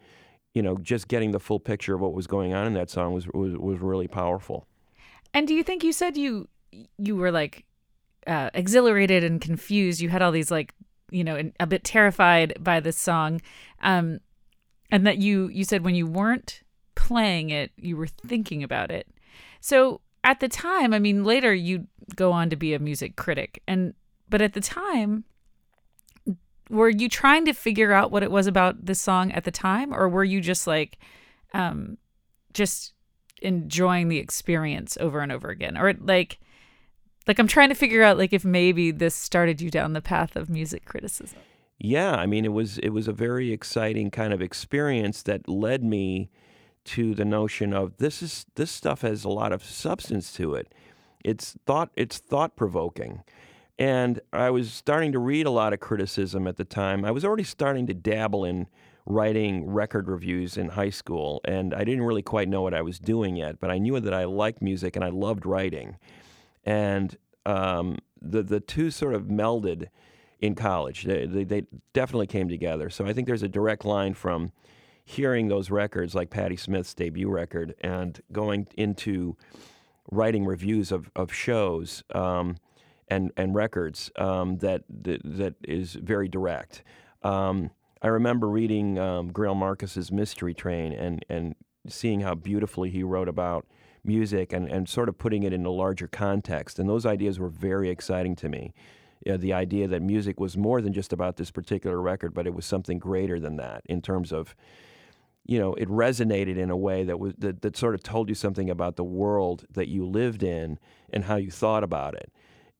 you 0.54 0.62
know, 0.62 0.76
just 0.80 1.08
getting 1.08 1.32
the 1.32 1.40
full 1.40 1.62
picture 1.62 1.96
of 1.96 2.02
what 2.02 2.14
was 2.14 2.28
going 2.28 2.54
on 2.54 2.68
in 2.68 2.74
that 2.74 2.90
song 2.90 3.14
was 3.14 3.26
was, 3.28 3.56
was 3.56 3.80
really 3.80 4.10
powerful. 4.10 4.68
And 5.34 5.48
do 5.48 5.54
you 5.54 5.64
think 5.64 5.86
you 5.86 5.94
said 5.94 6.18
you 6.18 6.50
you 6.98 7.16
were 7.16 7.32
like 7.32 7.64
uh, 8.28 8.50
exhilarated 8.54 9.24
and 9.24 9.40
confused? 9.40 10.02
You 10.02 10.10
had 10.10 10.22
all 10.22 10.34
these 10.34 10.52
like 10.52 10.74
you 11.10 11.24
know 11.24 11.52
a 11.58 11.66
bit 11.66 11.86
terrified 11.86 12.62
by 12.62 12.82
this 12.82 12.98
song, 12.98 13.40
um, 13.82 14.20
and 14.92 15.08
that 15.08 15.20
you 15.20 15.48
you 15.48 15.64
said 15.64 15.86
when 15.86 15.96
you 15.96 16.06
weren't 16.06 16.64
playing 16.96 17.50
it, 17.50 17.72
you 17.78 17.96
were 17.96 18.08
thinking 18.08 18.62
about 18.62 18.92
it. 18.92 19.08
So 19.62 20.02
at 20.26 20.42
the 20.42 20.50
time, 20.50 20.94
I 20.94 21.00
mean, 21.00 21.24
later 21.24 21.56
you 21.56 21.88
go 22.18 22.34
on 22.34 22.50
to 22.50 22.58
be 22.58 22.74
a 22.74 22.80
music 22.80 23.16
critic, 23.16 23.64
and 23.66 23.94
but 24.28 24.42
at 24.42 24.52
the 24.52 24.60
time, 24.60 25.24
were 26.70 26.90
you 26.90 27.10
trying 27.10 27.46
to 27.46 27.54
figure 27.54 27.94
out 27.94 28.12
what 28.12 28.24
it 28.24 28.32
was 28.32 28.48
about 28.48 28.86
this 28.86 29.02
song 29.02 29.32
at 29.32 29.44
the 29.44 29.52
time, 29.52 29.94
or 29.94 30.10
were 30.10 30.24
you 30.24 30.42
just 30.42 30.68
like, 30.68 30.98
um, 31.54 31.98
just 32.54 32.94
enjoying 33.42 34.10
the 34.10 34.18
experience 34.18 34.98
over 35.00 35.20
and 35.20 35.32
over 35.32 35.50
again, 35.50 35.78
or 35.78 35.94
like, 35.94 36.40
like 37.28 37.40
I'm 37.40 37.48
trying 37.48 37.70
to 37.70 37.76
figure 37.76 38.04
out 38.04 38.18
like 38.18 38.34
if 38.34 38.46
maybe 38.46 38.92
this 38.92 39.16
started 39.16 39.62
you 39.62 39.70
down 39.70 39.94
the 39.94 40.02
path 40.02 40.36
of 40.36 40.50
music 40.50 40.86
criticism. 40.86 41.40
Yeah, 41.80 42.16
I 42.16 42.26
mean, 42.26 42.46
it 42.46 42.54
was 42.54 42.80
it 42.80 42.90
was 42.90 43.08
a 43.08 43.14
very 43.14 43.52
exciting 43.52 44.10
kind 44.10 44.34
of 44.34 44.42
experience 44.42 45.22
that 45.24 45.48
led 45.48 45.84
me 45.84 46.30
to 46.86 47.14
the 47.14 47.26
notion 47.26 47.74
of 47.74 47.98
this 47.98 48.24
is 48.24 48.46
this 48.56 48.72
stuff 48.72 49.02
has 49.02 49.24
a 49.24 49.30
lot 49.30 49.52
of 49.52 49.64
substance 49.64 50.34
to 50.34 50.56
it. 50.56 50.74
It's 51.24 51.56
thought 51.66 51.92
it's 51.96 52.18
thought 52.18 52.56
provoking. 52.56 53.24
And 53.80 54.20
I 54.34 54.50
was 54.50 54.74
starting 54.74 55.12
to 55.12 55.20
read 55.20 55.46
a 55.46 55.52
lot 55.52 55.74
of 55.74 55.80
criticism 55.80 56.48
at 56.48 56.58
the 56.58 56.66
time. 56.66 57.06
I 57.06 57.12
was 57.12 57.24
already 57.24 57.44
starting 57.44 57.86
to 57.88 57.94
dabble 57.94 58.44
in 58.44 58.68
writing 59.06 59.70
record 59.70 60.08
reviews 60.08 60.58
in 60.58 60.70
high 60.70 60.90
school, 60.90 61.42
and 61.46 61.74
I 61.74 61.84
didn't 61.84 62.04
really 62.04 62.24
quite 62.24 62.50
know 62.50 62.62
what 62.62 62.74
I 62.74 62.82
was 62.82 63.00
doing 63.00 63.36
yet, 63.36 63.60
but 63.60 63.70
I 63.70 63.78
knew 63.78 64.00
that 64.00 64.14
I 64.14 64.26
liked 64.26 64.62
music 64.62 64.96
and 64.96 65.06
I 65.06 65.10
loved 65.10 65.46
writing. 65.46 65.98
And 66.66 67.16
um, 67.46 68.00
the 68.22 68.44
the 68.44 68.60
two 68.60 68.92
sort 68.92 69.14
of 69.14 69.24
melded 69.24 69.88
in 70.40 70.56
college. 70.56 71.04
They, 71.04 71.26
they, 71.26 71.44
they 71.44 71.64
definitely 71.94 72.28
came 72.28 72.50
together. 72.50 72.90
So 72.90 73.06
I 73.06 73.14
think 73.14 73.28
there's 73.28 73.44
a 73.44 73.48
direct 73.48 73.86
line 73.86 74.14
from 74.14 74.52
hearing 75.04 75.48
those 75.48 75.72
records, 75.72 76.14
like 76.14 76.30
Patti 76.30 76.58
Smith's 76.58 76.94
debut 76.94 77.30
record, 77.30 77.74
and 77.82 78.22
going 78.32 78.68
into 78.76 79.36
writing 80.12 80.46
reviews 80.46 80.92
of, 80.92 81.10
of 81.16 81.34
shows 81.34 82.04
um, 82.14 82.58
and 83.08 83.32
and 83.38 83.56
records 83.56 84.12
um, 84.18 84.58
that, 84.58 84.84
that 85.04 85.22
that 85.24 85.56
is 85.64 85.94
very 85.94 86.28
direct. 86.28 86.84
Um, 87.24 87.72
I 88.02 88.08
remember 88.08 88.48
reading 88.48 89.00
um, 89.00 89.32
Greil 89.32 89.56
Marcus's 89.56 90.12
Mystery 90.12 90.54
Train 90.54 90.94
and 90.94 91.26
and 91.30 91.56
seeing 91.88 92.22
how 92.22 92.36
beautifully 92.36 92.90
he 92.90 93.04
wrote 93.04 93.30
about 93.30 93.66
music 94.04 94.54
and, 94.54 94.68
and 94.70 94.88
sort 94.88 95.10
of 95.10 95.18
putting 95.18 95.44
it 95.44 95.54
in 95.54 95.66
a 95.66 95.70
larger 95.70 96.08
context. 96.08 96.80
And 96.80 96.90
those 96.90 97.06
ideas 97.06 97.40
were 97.40 97.50
very 97.50 97.90
exciting 97.90 98.36
to 98.38 98.50
me. 98.50 98.74
You 99.26 99.34
know, 99.34 99.38
the 99.38 99.54
idea 99.54 99.88
that 99.88 100.02
music 100.02 100.40
was 100.40 100.56
more 100.58 100.82
than 100.82 100.94
just 100.94 101.12
about 101.12 101.38
this 101.38 101.52
particular 101.52 102.02
record, 102.02 102.34
but 102.34 102.48
it 102.48 102.54
was 102.54 102.66
something 102.66 103.00
greater 103.00 103.40
than 103.40 103.58
that 103.58 103.82
in 103.86 104.02
terms 104.02 104.32
of, 104.32 104.56
you 105.46 105.60
know, 105.60 105.74
it 105.74 105.90
resonated 105.90 106.58
in 106.58 106.70
a 106.70 106.78
way 106.78 107.04
that 107.04 107.20
was 107.20 107.34
that, 107.38 107.62
that 107.62 107.76
sort 107.76 107.96
of 107.96 108.04
told 108.04 108.30
you 108.30 108.36
something 108.36 108.70
about 108.70 108.96
the 108.96 109.04
world 109.04 109.66
that 109.72 109.88
you 109.88 110.06
lived 110.06 110.44
in 110.44 110.78
and 111.12 111.26
how 111.26 111.36
you 111.36 111.52
thought 111.52 111.84
about 111.84 112.14
it, 112.14 112.32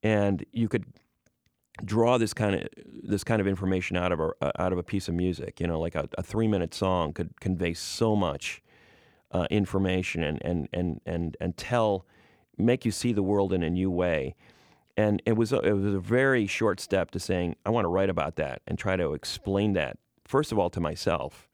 and 0.04 0.46
you 0.52 0.68
could 0.68 0.86
draw 1.84 2.18
this 2.18 2.34
kind 2.34 2.56
of 2.56 2.68
this 3.04 3.24
kind 3.24 3.40
of 3.40 3.48
information 3.48 3.98
out 3.98 4.12
of 4.12 4.20
a 4.20 4.62
out 4.62 4.72
of 4.72 4.78
a 4.78 4.84
piece 4.84 5.08
of 5.08 5.14
music. 5.14 5.60
You 5.60 5.68
know, 5.68 5.80
like 5.80 5.96
a, 5.96 6.08
a 6.18 6.24
three 6.24 6.48
minute 6.48 6.74
song 6.74 7.14
could 7.14 7.40
convey 7.40 7.74
so 7.74 8.16
much 8.16 8.62
uh, 9.32 9.48
information 9.50 10.24
and, 10.24 10.42
and 10.44 10.70
and 10.74 11.02
and 11.06 11.38
and 11.40 11.58
tell, 11.58 12.06
make 12.58 12.86
you 12.86 12.92
see 12.92 13.14
the 13.14 13.24
world 13.24 13.54
in 13.54 13.64
a 13.64 13.70
new 13.70 13.92
way. 13.92 14.36
And 14.96 15.22
it 15.28 15.34
was 15.34 15.54
a, 15.54 15.60
it 15.60 15.74
was 15.74 15.94
a 15.94 16.00
very 16.00 16.48
short 16.48 16.80
step 16.80 17.12
to 17.12 17.20
saying 17.20 17.56
I 17.66 17.70
want 17.70 17.86
to 17.86 17.90
write 17.90 18.10
about 18.10 18.36
that 18.38 18.62
and 18.68 18.80
try 18.80 18.96
to 18.96 19.14
explain 19.14 19.74
that 19.74 19.98
first 20.26 20.52
of 20.52 20.58
all 20.58 20.70
to 20.72 20.80
myself, 20.80 21.48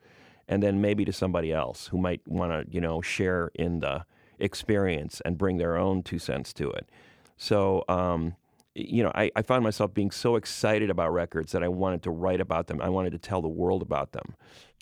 and 0.48 0.64
then 0.64 0.80
maybe 0.82 1.04
to 1.06 1.14
somebody 1.14 1.52
else 1.52 1.88
who 1.88 1.98
might 1.98 2.22
want 2.28 2.52
to 2.52 2.74
you 2.74 2.82
know 2.82 3.02
share 3.02 3.52
in 3.56 3.80
the 3.80 4.06
experience 4.40 5.22
and 5.26 5.38
bring 5.38 5.58
their 5.58 5.78
own 5.78 6.04
two 6.04 6.20
cents 6.20 6.54
to 6.54 6.70
it. 6.72 6.90
So. 7.38 7.84
Um, 7.88 8.36
you 8.76 9.04
know, 9.04 9.12
I, 9.14 9.30
I 9.36 9.44
found 9.44 9.64
myself 9.64 9.94
being 9.94 10.10
so 10.10 10.36
excited 10.36 10.90
about 10.90 11.14
records 11.14 11.52
that 11.52 11.64
I 11.64 11.68
wanted 11.68 12.02
to 12.04 12.10
write 12.10 12.42
about 12.42 12.66
them. 12.66 12.82
I 12.82 12.90
wanted 12.90 13.12
to 13.12 13.20
tell 13.20 13.40
the 13.40 13.48
world 13.48 13.84
about 13.84 14.14
them. 14.14 14.34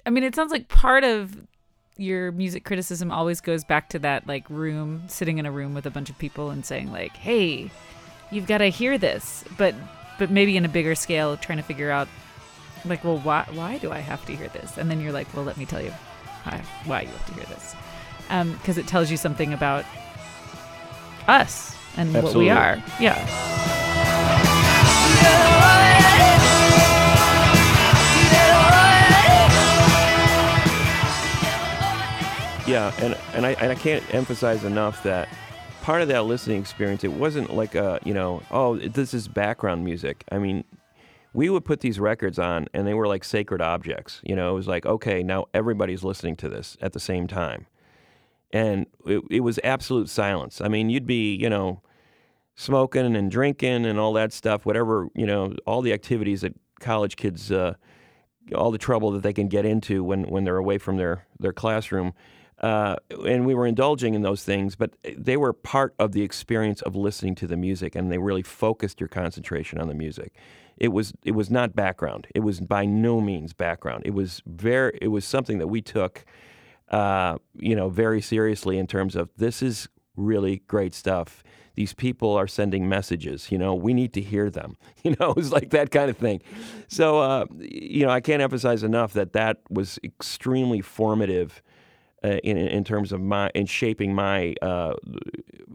I 0.06 0.10
mean, 0.12 0.24
it 0.24 0.34
sounds 0.34 0.50
like 0.50 0.70
part 0.70 1.04
of 1.04 1.46
your 1.98 2.32
music 2.32 2.64
criticism 2.64 3.12
always 3.12 3.42
goes 3.42 3.66
back 3.66 3.90
to 3.90 4.00
that 4.00 4.28
like 4.28 4.50
room, 4.50 5.04
sitting 5.08 5.40
in 5.40 5.46
a 5.46 5.52
room 5.52 5.74
with 5.74 5.86
a 5.86 5.92
bunch 5.92 6.10
of 6.10 6.18
people 6.18 6.52
and 6.52 6.66
saying 6.66 6.92
like, 6.92 7.18
"Hey, 7.18 7.70
you've 8.32 8.48
got 8.48 8.60
to 8.60 8.68
hear 8.68 8.98
this," 8.98 9.44
but 9.58 9.76
but 10.18 10.32
maybe 10.32 10.56
in 10.56 10.64
a 10.64 10.70
bigger 10.70 10.96
scale, 10.96 11.36
trying 11.36 11.58
to 11.58 11.64
figure 11.64 11.92
out 11.92 12.08
like, 12.86 13.04
well, 13.04 13.18
why 13.20 13.46
why 13.54 13.78
do 13.78 13.92
I 13.92 14.00
have 14.00 14.26
to 14.26 14.36
hear 14.36 14.48
this? 14.50 14.78
And 14.78 14.90
then 14.90 15.02
you're 15.02 15.12
like, 15.12 15.32
well, 15.34 15.44
let 15.44 15.58
me 15.58 15.66
tell 15.66 15.82
you 15.82 15.92
why 16.44 16.64
why 16.86 17.02
you 17.02 17.10
have 17.10 17.26
to 17.28 17.34
hear 17.34 17.44
this, 17.46 17.76
because 18.58 18.78
it 18.78 18.88
tells 18.88 19.12
you 19.12 19.18
something 19.18 19.54
about 19.54 19.86
us 21.28 21.76
and 21.98 22.14
what 22.14 22.36
we 22.36 22.50
are. 22.50 22.82
Yeah. 23.00 23.52
Yeah, 32.68 32.94
and 33.00 33.18
and 33.34 33.46
I 33.46 33.52
and 33.54 33.70
I 33.70 33.76
can't 33.76 34.02
emphasize 34.14 34.64
enough 34.64 35.04
that 35.04 35.28
part 35.82 36.02
of 36.02 36.08
that 36.08 36.24
listening 36.24 36.62
experience 36.62 37.04
it 37.04 37.12
wasn't 37.12 37.54
like 37.54 37.76
a 37.76 38.00
you 38.06 38.14
know 38.14 38.44
oh 38.52 38.78
this 38.78 39.14
is 39.14 39.28
background 39.28 39.84
music. 39.84 40.24
I 40.32 40.38
mean, 40.38 40.64
we 41.34 41.50
would 41.50 41.66
put 41.66 41.82
these 41.82 42.00
records 42.00 42.40
on 42.40 42.68
and 42.74 42.88
they 42.88 42.94
were 42.94 43.08
like 43.08 43.26
sacred 43.26 43.62
objects. 43.62 44.22
You 44.24 44.36
know, 44.38 44.52
it 44.52 44.54
was 44.54 44.68
like 44.70 44.86
okay 44.86 45.22
now 45.22 45.48
everybody's 45.54 46.04
listening 46.04 46.38
to 46.38 46.48
this 46.50 46.78
at 46.82 46.94
the 46.94 47.00
same 47.00 47.28
time, 47.28 47.66
and 48.54 48.86
it, 49.06 49.22
it 49.30 49.40
was 49.42 49.60
absolute 49.64 50.10
silence. 50.10 50.62
I 50.62 50.68
mean, 50.68 50.90
you'd 50.90 51.08
be 51.08 51.36
you 51.36 51.50
know 51.50 51.82
smoking 52.56 53.16
and 53.16 53.32
drinking 53.32 53.86
and 53.86 54.00
all 54.00 54.14
that 54.14 54.34
stuff, 54.34 54.66
whatever 54.66 55.08
you 55.16 55.26
know, 55.26 55.56
all 55.66 55.82
the 55.82 55.94
activities 55.94 56.42
that 56.42 56.54
college 56.80 57.16
kids. 57.16 57.52
Uh, 57.52 57.76
all 58.56 58.72
the 58.72 58.78
trouble 58.78 59.12
that 59.12 59.24
they 59.24 59.34
can 59.34 59.48
get 59.48 59.66
into 59.66 60.04
when, 60.04 60.24
when 60.24 60.44
they're 60.44 60.58
away 60.58 60.78
from 60.78 60.98
their, 60.98 61.26
their 61.40 61.54
classroom. 61.54 62.14
Uh, 62.60 62.96
and 63.26 63.46
we 63.46 63.56
were 63.56 63.66
indulging 63.66 64.14
in 64.14 64.22
those 64.22 64.44
things, 64.44 64.76
but 64.76 64.96
they 65.18 65.36
were 65.36 65.52
part 65.52 65.96
of 65.98 66.12
the 66.12 66.22
experience 66.22 66.82
of 66.84 66.96
listening 66.96 67.34
to 67.34 67.48
the 67.48 67.58
music, 67.58 67.96
and 67.96 68.12
they 68.12 68.20
really 68.20 68.44
focused 68.44 69.00
your 69.00 69.10
concentration 69.10 69.80
on 69.80 69.88
the 69.88 69.96
music. 69.96 70.36
It 70.78 70.90
was 70.90 71.14
it 71.24 71.32
was 71.32 71.50
not 71.50 71.76
background. 71.76 72.28
It 72.36 72.42
was 72.42 72.60
by 72.60 72.86
no 72.86 73.20
means 73.20 73.54
background. 73.54 74.04
It 74.06 74.14
was 74.14 74.44
very 74.46 74.98
it 75.02 75.08
was 75.08 75.26
something 75.26 75.58
that 75.58 75.68
we 75.68 75.82
took, 75.82 76.24
uh, 76.92 77.38
you 77.58 77.76
know, 77.76 77.90
very 77.90 78.22
seriously 78.22 78.78
in 78.78 78.86
terms 78.86 79.16
of 79.16 79.30
this 79.38 79.62
is 79.62 79.88
really 80.16 80.62
great 80.68 80.94
stuff. 80.94 81.44
These 81.76 81.94
people 81.94 82.34
are 82.36 82.48
sending 82.48 82.88
messages. 82.88 83.50
You 83.50 83.58
know, 83.58 83.74
we 83.74 83.94
need 83.94 84.14
to 84.14 84.22
hear 84.22 84.50
them. 84.50 84.78
You 85.04 85.16
know, 85.20 85.32
it 85.32 85.36
was 85.36 85.52
like 85.52 85.72
that 85.72 85.90
kind 85.90 86.12
of 86.12 86.18
thing. 86.18 86.44
So, 86.88 87.18
uh, 87.20 87.46
you 87.58 88.06
know, 88.06 88.12
I 88.12 88.22
can't 88.22 88.40
emphasize 88.40 88.84
enough 88.84 89.14
that 89.14 89.34
that 89.34 89.58
was 89.68 89.98
extremely 90.04 90.80
formative 90.80 91.64
uh, 92.24 92.38
in 92.44 92.56
in 92.56 92.84
terms 92.84 93.12
of 93.12 93.20
my 93.20 93.50
in 93.56 93.66
shaping 93.66 94.14
my 94.14 94.54
uh, 94.62 94.94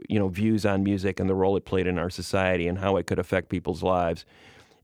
you 0.09 0.16
know 0.16 0.29
views 0.29 0.64
on 0.64 0.85
music 0.85 1.18
and 1.18 1.29
the 1.29 1.35
role 1.35 1.57
it 1.57 1.64
played 1.64 1.88
in 1.88 1.98
our 1.98 2.09
society 2.09 2.68
and 2.68 2.79
how 2.79 2.96
it 2.98 3.09
could 3.09 3.18
affect 3.18 3.48
people's 3.48 3.83
lives. 3.83 4.24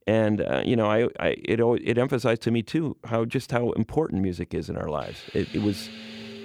And 0.09 0.41
uh, 0.41 0.63
you 0.65 0.75
know, 0.75 0.91
I, 0.91 1.05
I 1.21 1.37
it 1.45 1.61
it 1.61 1.99
emphasized 1.99 2.43
to 2.43 2.51
me 2.51 2.63
too 2.63 2.97
how 3.05 3.25
just 3.25 3.53
how 3.53 3.71
important 3.73 4.23
music 4.23 4.55
is 4.55 4.69
in 4.69 4.77
our 4.77 4.89
lives. 4.89 5.23
It, 5.35 5.55
it 5.55 5.63
was 5.63 5.89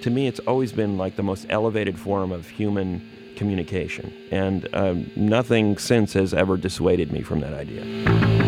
to 0.02 0.10
me, 0.10 0.26
it's 0.26 0.40
always 0.40 0.72
been 0.72 0.96
like 0.96 1.16
the 1.16 1.22
most 1.22 1.46
elevated 1.48 1.98
form 1.98 2.32
of 2.32 2.48
human 2.48 3.06
communication, 3.36 4.12
and 4.30 4.68
um, 4.72 5.10
nothing 5.16 5.78
since 5.78 6.12
has 6.14 6.34
ever 6.34 6.56
dissuaded 6.56 7.12
me 7.12 7.22
from 7.22 7.40
that 7.40 7.52
idea. 7.52 8.47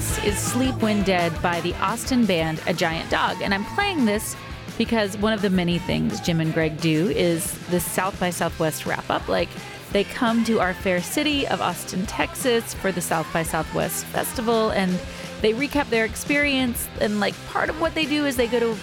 This 0.00 0.24
is 0.24 0.38
Sleep 0.38 0.74
When 0.76 1.02
Dead 1.02 1.30
by 1.42 1.60
the 1.60 1.74
Austin 1.74 2.24
band 2.24 2.58
A 2.66 2.72
Giant 2.72 3.10
Dog. 3.10 3.42
And 3.42 3.52
I'm 3.52 3.66
playing 3.66 4.06
this 4.06 4.34
because 4.78 5.14
one 5.18 5.34
of 5.34 5.42
the 5.42 5.50
many 5.50 5.78
things 5.78 6.22
Jim 6.22 6.40
and 6.40 6.54
Greg 6.54 6.80
do 6.80 7.10
is 7.10 7.52
the 7.68 7.80
South 7.80 8.18
by 8.18 8.30
Southwest 8.30 8.86
wrap 8.86 9.10
up. 9.10 9.28
Like, 9.28 9.50
they 9.92 10.04
come 10.04 10.42
to 10.44 10.58
our 10.58 10.72
fair 10.72 11.02
city 11.02 11.46
of 11.48 11.60
Austin, 11.60 12.06
Texas 12.06 12.72
for 12.72 12.90
the 12.90 13.02
South 13.02 13.30
by 13.30 13.42
Southwest 13.42 14.06
Festival 14.06 14.70
and 14.70 14.98
they 15.42 15.52
recap 15.52 15.90
their 15.90 16.06
experience. 16.06 16.88
And, 16.98 17.20
like, 17.20 17.34
part 17.48 17.68
of 17.68 17.78
what 17.78 17.94
they 17.94 18.06
do 18.06 18.24
is 18.24 18.36
they 18.36 18.48
go 18.48 18.58
to 18.58 18.76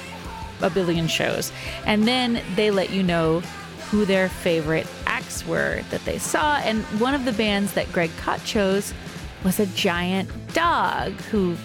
a 0.62 0.69
billion 0.69 1.08
shows 1.08 1.51
and 1.88 2.08
then 2.08 2.43
they 2.56 2.69
let 2.69 2.91
you 2.91 3.01
know 3.01 3.39
who 3.89 4.06
their 4.06 4.30
favorite 4.30 4.86
acts 5.08 5.47
were 5.47 5.82
that 5.89 6.06
they 6.06 6.19
saw. 6.19 6.58
And 6.58 6.84
one 7.01 7.15
of 7.15 7.25
the 7.25 7.34
bands 7.34 7.73
that 7.73 7.91
Greg 7.91 8.12
Kot 8.17 8.45
chose 8.45 8.93
was 9.43 9.60
a 9.60 9.65
giant 9.67 10.30
dog 10.58 11.12
who 11.30 11.56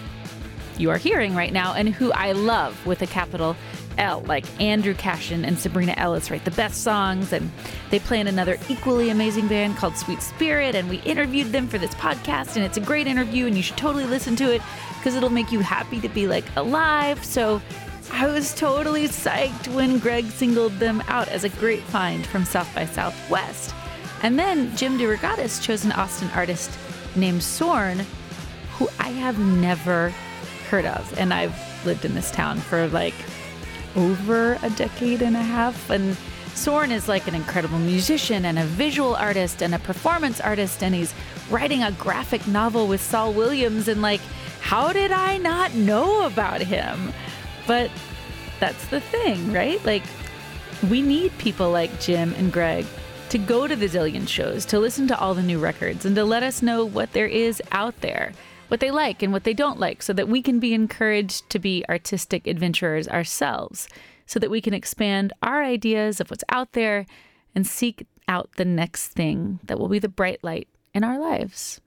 you 0.77 0.91
are 0.91 0.97
hearing 0.97 1.33
right 1.33 1.51
now 1.51 1.73
and 1.73 1.89
who 1.89 2.11
I 2.11 2.33
love 2.33 2.85
with 2.85 3.01
a 3.01 3.07
capital 3.07 3.55
L, 3.97 4.21
like 4.27 4.45
Andrew 4.61 4.93
Cashen 4.93 5.43
and 5.45 5.57
Sabrina 5.57 5.95
Ellis 5.97 6.29
write 6.29 6.45
the 6.45 6.51
best 6.51 6.83
songs, 6.83 7.33
and 7.33 7.51
they 7.89 7.97
play 7.97 8.19
in 8.19 8.27
another 8.27 8.59
equally 8.69 9.09
amazing 9.09 9.47
band 9.47 9.77
called 9.77 9.97
Sweet 9.97 10.21
Spirit, 10.21 10.75
and 10.75 10.89
we 10.89 10.97
interviewed 11.01 11.51
them 11.51 11.67
for 11.67 11.79
this 11.79 11.95
podcast, 11.95 12.55
and 12.55 12.63
it's 12.63 12.77
a 12.77 12.81
great 12.81 13.07
interview, 13.07 13.47
and 13.47 13.57
you 13.57 13.63
should 13.63 13.77
totally 13.77 14.05
listen 14.05 14.35
to 14.35 14.53
it 14.53 14.61
because 14.97 15.15
it'll 15.15 15.29
make 15.31 15.51
you 15.51 15.61
happy 15.61 15.99
to 15.99 16.09
be 16.09 16.27
like 16.27 16.45
alive. 16.55 17.23
So 17.25 17.61
I 18.11 18.27
was 18.27 18.53
totally 18.53 19.05
psyched 19.07 19.73
when 19.73 19.97
Greg 19.97 20.25
singled 20.25 20.73
them 20.73 21.01
out 21.07 21.29
as 21.29 21.43
a 21.43 21.49
great 21.49 21.81
find 21.81 22.25
from 22.27 22.45
South 22.45 22.73
by 22.75 22.85
Southwest. 22.85 23.73
And 24.21 24.37
then 24.37 24.75
Jim 24.77 24.99
DeRogatis 24.99 25.61
chose 25.61 25.83
an 25.83 25.93
Austin 25.93 26.29
artist 26.35 26.71
named 27.15 27.41
Sorne, 27.41 28.05
who 28.73 28.89
I 28.99 29.09
have 29.09 29.39
never 29.39 30.09
heard 30.69 30.85
of. 30.85 31.17
And 31.17 31.33
I've 31.33 31.55
lived 31.85 32.05
in 32.05 32.15
this 32.15 32.31
town 32.31 32.57
for 32.57 32.87
like 32.87 33.13
over 33.95 34.57
a 34.63 34.69
decade 34.71 35.21
and 35.21 35.35
a 35.35 35.41
half. 35.41 35.89
And 35.89 36.17
Sorne 36.55 36.91
is 36.91 37.07
like 37.07 37.27
an 37.27 37.35
incredible 37.35 37.79
musician 37.79 38.45
and 38.45 38.59
a 38.59 38.65
visual 38.65 39.15
artist 39.15 39.61
and 39.61 39.75
a 39.75 39.79
performance 39.79 40.41
artist. 40.41 40.83
And 40.83 40.95
he's 40.95 41.13
writing 41.49 41.83
a 41.83 41.91
graphic 41.93 42.47
novel 42.47 42.87
with 42.87 43.01
Saul 43.01 43.33
Williams. 43.33 43.87
And 43.87 44.01
like, 44.01 44.21
how 44.61 44.93
did 44.93 45.11
I 45.11 45.37
not 45.37 45.73
know 45.75 46.25
about 46.25 46.61
him? 46.61 47.13
But 47.67 47.91
that's 48.59 48.85
the 48.87 48.99
thing, 48.99 49.51
right? 49.51 49.83
Like, 49.85 50.03
we 50.89 51.01
need 51.01 51.37
people 51.37 51.69
like 51.71 51.99
Jim 51.99 52.33
and 52.37 52.51
Greg 52.51 52.85
to 53.29 53.37
go 53.37 53.67
to 53.67 53.75
the 53.75 53.87
zillion 53.87 54.27
shows, 54.27 54.65
to 54.65 54.79
listen 54.79 55.07
to 55.07 55.19
all 55.19 55.33
the 55.33 55.41
new 55.41 55.59
records, 55.59 56.05
and 56.05 56.15
to 56.15 56.23
let 56.23 56.43
us 56.43 56.61
know 56.61 56.85
what 56.85 57.11
there 57.13 57.27
is 57.27 57.61
out 57.71 57.99
there, 58.01 58.31
what 58.73 58.79
they 58.79 58.89
like 58.89 59.21
and 59.21 59.31
what 59.31 59.43
they 59.43 59.53
don't 59.53 59.79
like, 59.79 60.01
so 60.01 60.13
that 60.13 60.27
we 60.27 60.41
can 60.41 60.59
be 60.59 60.73
encouraged 60.73 61.47
to 61.47 61.59
be 61.59 61.85
artistic 61.87 62.47
adventurers 62.47 63.07
ourselves, 63.07 63.87
so 64.25 64.39
that 64.39 64.49
we 64.49 64.61
can 64.61 64.73
expand 64.73 65.31
our 65.43 65.63
ideas 65.63 66.19
of 66.19 66.31
what's 66.31 66.43
out 66.49 66.71
there 66.71 67.05
and 67.53 67.67
seek 67.67 68.07
out 68.27 68.49
the 68.57 68.65
next 68.65 69.09
thing 69.09 69.59
that 69.65 69.77
will 69.77 69.89
be 69.89 69.99
the 69.99 70.09
bright 70.09 70.43
light 70.43 70.67
in 70.91 71.03
our 71.03 71.19
lives. 71.19 71.81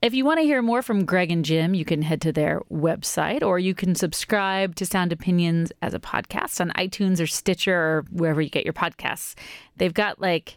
If 0.00 0.14
you 0.14 0.24
want 0.24 0.38
to 0.38 0.46
hear 0.46 0.62
more 0.62 0.80
from 0.80 1.04
Greg 1.04 1.30
and 1.30 1.44
Jim, 1.44 1.74
you 1.74 1.84
can 1.84 2.00
head 2.00 2.22
to 2.22 2.32
their 2.32 2.62
website 2.72 3.42
or 3.42 3.58
you 3.58 3.74
can 3.74 3.94
subscribe 3.94 4.76
to 4.76 4.86
Sound 4.86 5.12
Opinions 5.12 5.72
as 5.82 5.92
a 5.92 6.00
podcast 6.00 6.58
on 6.58 6.70
iTunes 6.70 7.20
or 7.20 7.26
Stitcher 7.26 7.76
or 7.76 8.04
wherever 8.10 8.40
you 8.40 8.48
get 8.48 8.64
your 8.64 8.72
podcasts. 8.72 9.34
They've 9.76 9.92
got 9.92 10.22
like 10.22 10.56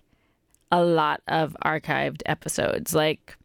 a 0.72 0.82
lot 0.82 1.20
of 1.28 1.58
archived 1.62 2.22
episodes, 2.26 2.96
like 2.96 3.38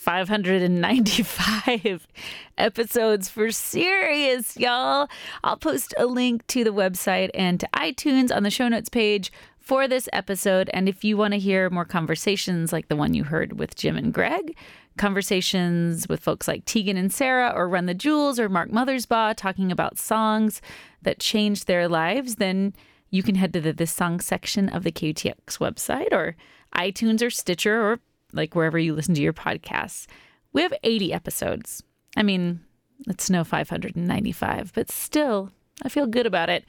595 0.00 2.08
episodes 2.58 3.28
for 3.28 3.50
serious, 3.50 4.56
y'all. 4.56 5.10
I'll 5.44 5.58
post 5.58 5.92
a 5.98 6.06
link 6.06 6.46
to 6.46 6.64
the 6.64 6.72
website 6.72 7.28
and 7.34 7.60
to 7.60 7.68
iTunes 7.74 8.34
on 8.34 8.42
the 8.42 8.50
show 8.50 8.68
notes 8.68 8.88
page 8.88 9.30
for 9.58 9.86
this 9.86 10.08
episode. 10.10 10.70
And 10.72 10.88
if 10.88 11.04
you 11.04 11.18
want 11.18 11.34
to 11.34 11.38
hear 11.38 11.68
more 11.68 11.84
conversations 11.84 12.72
like 12.72 12.88
the 12.88 12.96
one 12.96 13.12
you 13.12 13.24
heard 13.24 13.58
with 13.58 13.76
Jim 13.76 13.98
and 13.98 14.10
Greg, 14.10 14.56
conversations 14.96 16.08
with 16.08 16.20
folks 16.20 16.48
like 16.48 16.64
Tegan 16.64 16.96
and 16.96 17.12
Sara 17.12 17.52
or 17.54 17.68
Run 17.68 17.84
the 17.84 17.92
Jewels 17.92 18.40
or 18.40 18.48
Mark 18.48 18.70
Mothersbaugh 18.70 19.34
talking 19.36 19.70
about 19.70 19.98
songs 19.98 20.62
that 21.02 21.20
changed 21.20 21.66
their 21.66 21.88
lives, 21.88 22.36
then 22.36 22.72
you 23.10 23.22
can 23.22 23.34
head 23.34 23.52
to 23.52 23.60
the 23.60 23.74
This 23.74 23.92
Song 23.92 24.20
section 24.20 24.70
of 24.70 24.82
the 24.82 24.92
KUTX 24.92 25.58
website 25.58 26.10
or 26.10 26.36
iTunes 26.74 27.20
or 27.20 27.28
Stitcher 27.28 27.82
or 27.82 28.00
like 28.32 28.54
wherever 28.54 28.78
you 28.78 28.94
listen 28.94 29.14
to 29.14 29.22
your 29.22 29.32
podcasts. 29.32 30.06
We 30.52 30.62
have 30.62 30.74
80 30.82 31.12
episodes. 31.12 31.82
I 32.16 32.22
mean, 32.22 32.60
it's 33.06 33.30
no 33.30 33.44
595, 33.44 34.72
but 34.74 34.90
still, 34.90 35.50
I 35.82 35.88
feel 35.88 36.06
good 36.06 36.26
about 36.26 36.50
it. 36.50 36.64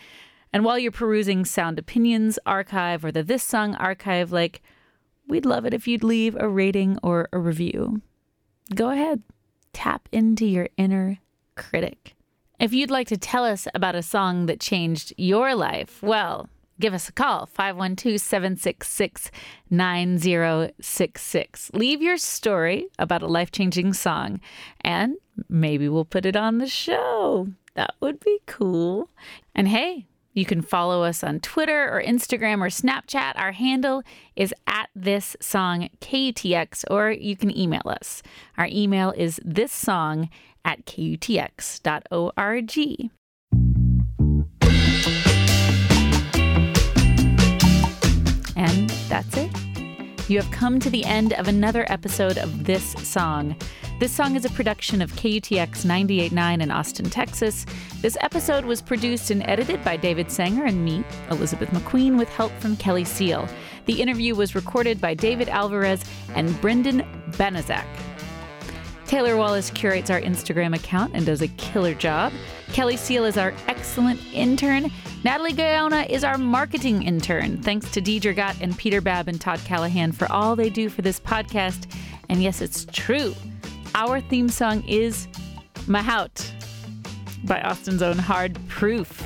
And 0.53 0.65
while 0.65 0.77
you're 0.77 0.91
perusing 0.91 1.45
Sound 1.45 1.79
Opinions 1.79 2.37
archive 2.45 3.05
or 3.05 3.11
the 3.11 3.23
This 3.23 3.43
Song 3.43 3.75
archive, 3.75 4.31
like, 4.31 4.61
we'd 5.27 5.45
love 5.45 5.65
it 5.65 5.73
if 5.73 5.87
you'd 5.87 6.03
leave 6.03 6.35
a 6.39 6.47
rating 6.47 6.97
or 7.01 7.29
a 7.31 7.39
review. 7.39 8.01
Go 8.75 8.89
ahead, 8.89 9.23
tap 9.73 10.07
into 10.11 10.45
your 10.45 10.69
inner 10.77 11.19
critic. 11.55 12.15
If 12.59 12.73
you'd 12.73 12.91
like 12.91 13.07
to 13.07 13.17
tell 13.17 13.43
us 13.43 13.67
about 13.73 13.95
a 13.95 14.03
song 14.03 14.45
that 14.45 14.59
changed 14.59 15.13
your 15.17 15.55
life, 15.55 16.01
well, 16.03 16.49
give 16.81 16.93
us 16.93 17.07
a 17.07 17.13
call 17.13 17.45
512 17.45 18.19
766 18.19 19.31
9066. 19.69 21.71
Leave 21.73 22.01
your 22.01 22.17
story 22.17 22.87
about 22.99 23.21
a 23.21 23.27
life 23.27 23.51
changing 23.51 23.93
song, 23.93 24.41
and 24.81 25.15
maybe 25.47 25.87
we'll 25.87 26.03
put 26.03 26.25
it 26.25 26.35
on 26.35 26.57
the 26.57 26.67
show. 26.67 27.47
That 27.75 27.95
would 28.01 28.19
be 28.19 28.39
cool. 28.47 29.09
And 29.55 29.69
hey, 29.69 30.07
you 30.33 30.45
can 30.45 30.61
follow 30.61 31.03
us 31.03 31.23
on 31.23 31.39
Twitter 31.39 31.89
or 31.89 32.01
Instagram 32.01 32.61
or 32.61 32.69
Snapchat. 32.69 33.33
Our 33.35 33.51
handle 33.51 34.03
is 34.35 34.53
at 34.67 34.89
this 34.95 35.35
song 35.39 35.89
KUTX, 35.99 36.85
or 36.89 37.11
you 37.11 37.35
can 37.35 37.55
email 37.57 37.83
us. 37.85 38.23
Our 38.57 38.67
email 38.67 39.11
is 39.11 39.39
this 39.43 39.71
song 39.71 40.29
at 40.63 40.85
kutx.org. 40.85 41.81
And 48.61 48.91
that's 49.09 49.37
it. 49.37 49.49
You 50.29 50.39
have 50.39 50.51
come 50.51 50.79
to 50.81 50.89
the 50.91 51.03
end 51.05 51.33
of 51.33 51.47
another 51.47 51.83
episode 51.91 52.37
of 52.37 52.63
This 52.63 52.91
Song. 52.91 53.55
This 53.99 54.11
song 54.11 54.35
is 54.35 54.45
a 54.45 54.51
production 54.51 55.01
of 55.01 55.11
KUTX 55.13 55.83
989 55.83 56.61
in 56.61 56.69
Austin, 56.69 57.09
Texas. 57.09 57.65
This 58.01 58.19
episode 58.21 58.63
was 58.65 58.79
produced 58.79 59.31
and 59.31 59.41
edited 59.49 59.83
by 59.83 59.97
David 59.97 60.31
Sanger 60.31 60.65
and 60.65 60.85
me, 60.85 61.03
Elizabeth 61.31 61.69
McQueen, 61.71 62.19
with 62.19 62.29
help 62.29 62.51
from 62.59 62.77
Kelly 62.77 63.03
Seal. 63.03 63.49
The 63.87 63.99
interview 63.99 64.35
was 64.35 64.53
recorded 64.53 65.01
by 65.01 65.15
David 65.15 65.49
Alvarez 65.49 66.03
and 66.35 66.61
Brendan 66.61 67.01
Benazak. 67.31 67.87
Taylor 69.07 69.37
Wallace 69.37 69.71
curates 69.71 70.11
our 70.11 70.21
Instagram 70.21 70.75
account 70.75 71.15
and 71.15 71.25
does 71.25 71.41
a 71.41 71.47
killer 71.47 71.95
job. 71.95 72.31
Kelly 72.73 72.95
Seal 72.95 73.25
is 73.25 73.37
our 73.37 73.55
excellent 73.67 74.21
intern. 74.33 74.91
Natalie 75.23 75.53
Gaona 75.53 76.09
is 76.09 76.23
our 76.23 76.37
marketing 76.39 77.03
intern. 77.03 77.61
Thanks 77.61 77.91
to 77.91 78.01
Deidre 78.01 78.35
Gott 78.35 78.55
and 78.59 78.75
Peter 78.75 79.01
Babb 79.01 79.27
and 79.27 79.39
Todd 79.39 79.59
Callahan 79.65 80.11
for 80.11 80.31
all 80.31 80.55
they 80.55 80.69
do 80.69 80.89
for 80.89 81.03
this 81.03 81.19
podcast. 81.19 81.85
And 82.29 82.41
yes, 82.41 82.59
it's 82.59 82.85
true. 82.91 83.35
Our 83.93 84.19
theme 84.19 84.49
song 84.49 84.83
is 84.87 85.27
Mahout 85.85 86.51
by 87.43 87.61
Austin's 87.61 88.01
own 88.01 88.17
Hard 88.17 88.57
Proof. 88.67 89.23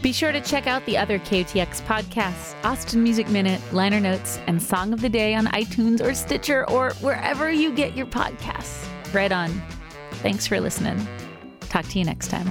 Be 0.00 0.12
sure 0.12 0.32
to 0.32 0.40
check 0.40 0.66
out 0.66 0.86
the 0.86 0.96
other 0.96 1.18
KUTX 1.18 1.82
podcasts, 1.82 2.54
Austin 2.64 3.02
Music 3.02 3.28
Minute, 3.28 3.60
Liner 3.72 4.00
Notes, 4.00 4.38
and 4.46 4.62
Song 4.62 4.94
of 4.94 5.02
the 5.02 5.10
Day 5.10 5.34
on 5.34 5.46
iTunes 5.48 6.00
or 6.00 6.14
Stitcher 6.14 6.68
or 6.70 6.92
wherever 7.02 7.50
you 7.50 7.70
get 7.72 7.94
your 7.94 8.06
podcasts. 8.06 8.86
Right 9.12 9.32
on. 9.32 9.50
Thanks 10.22 10.46
for 10.46 10.58
listening. 10.60 11.06
Talk 11.60 11.84
to 11.88 11.98
you 11.98 12.06
next 12.06 12.28
time. 12.28 12.50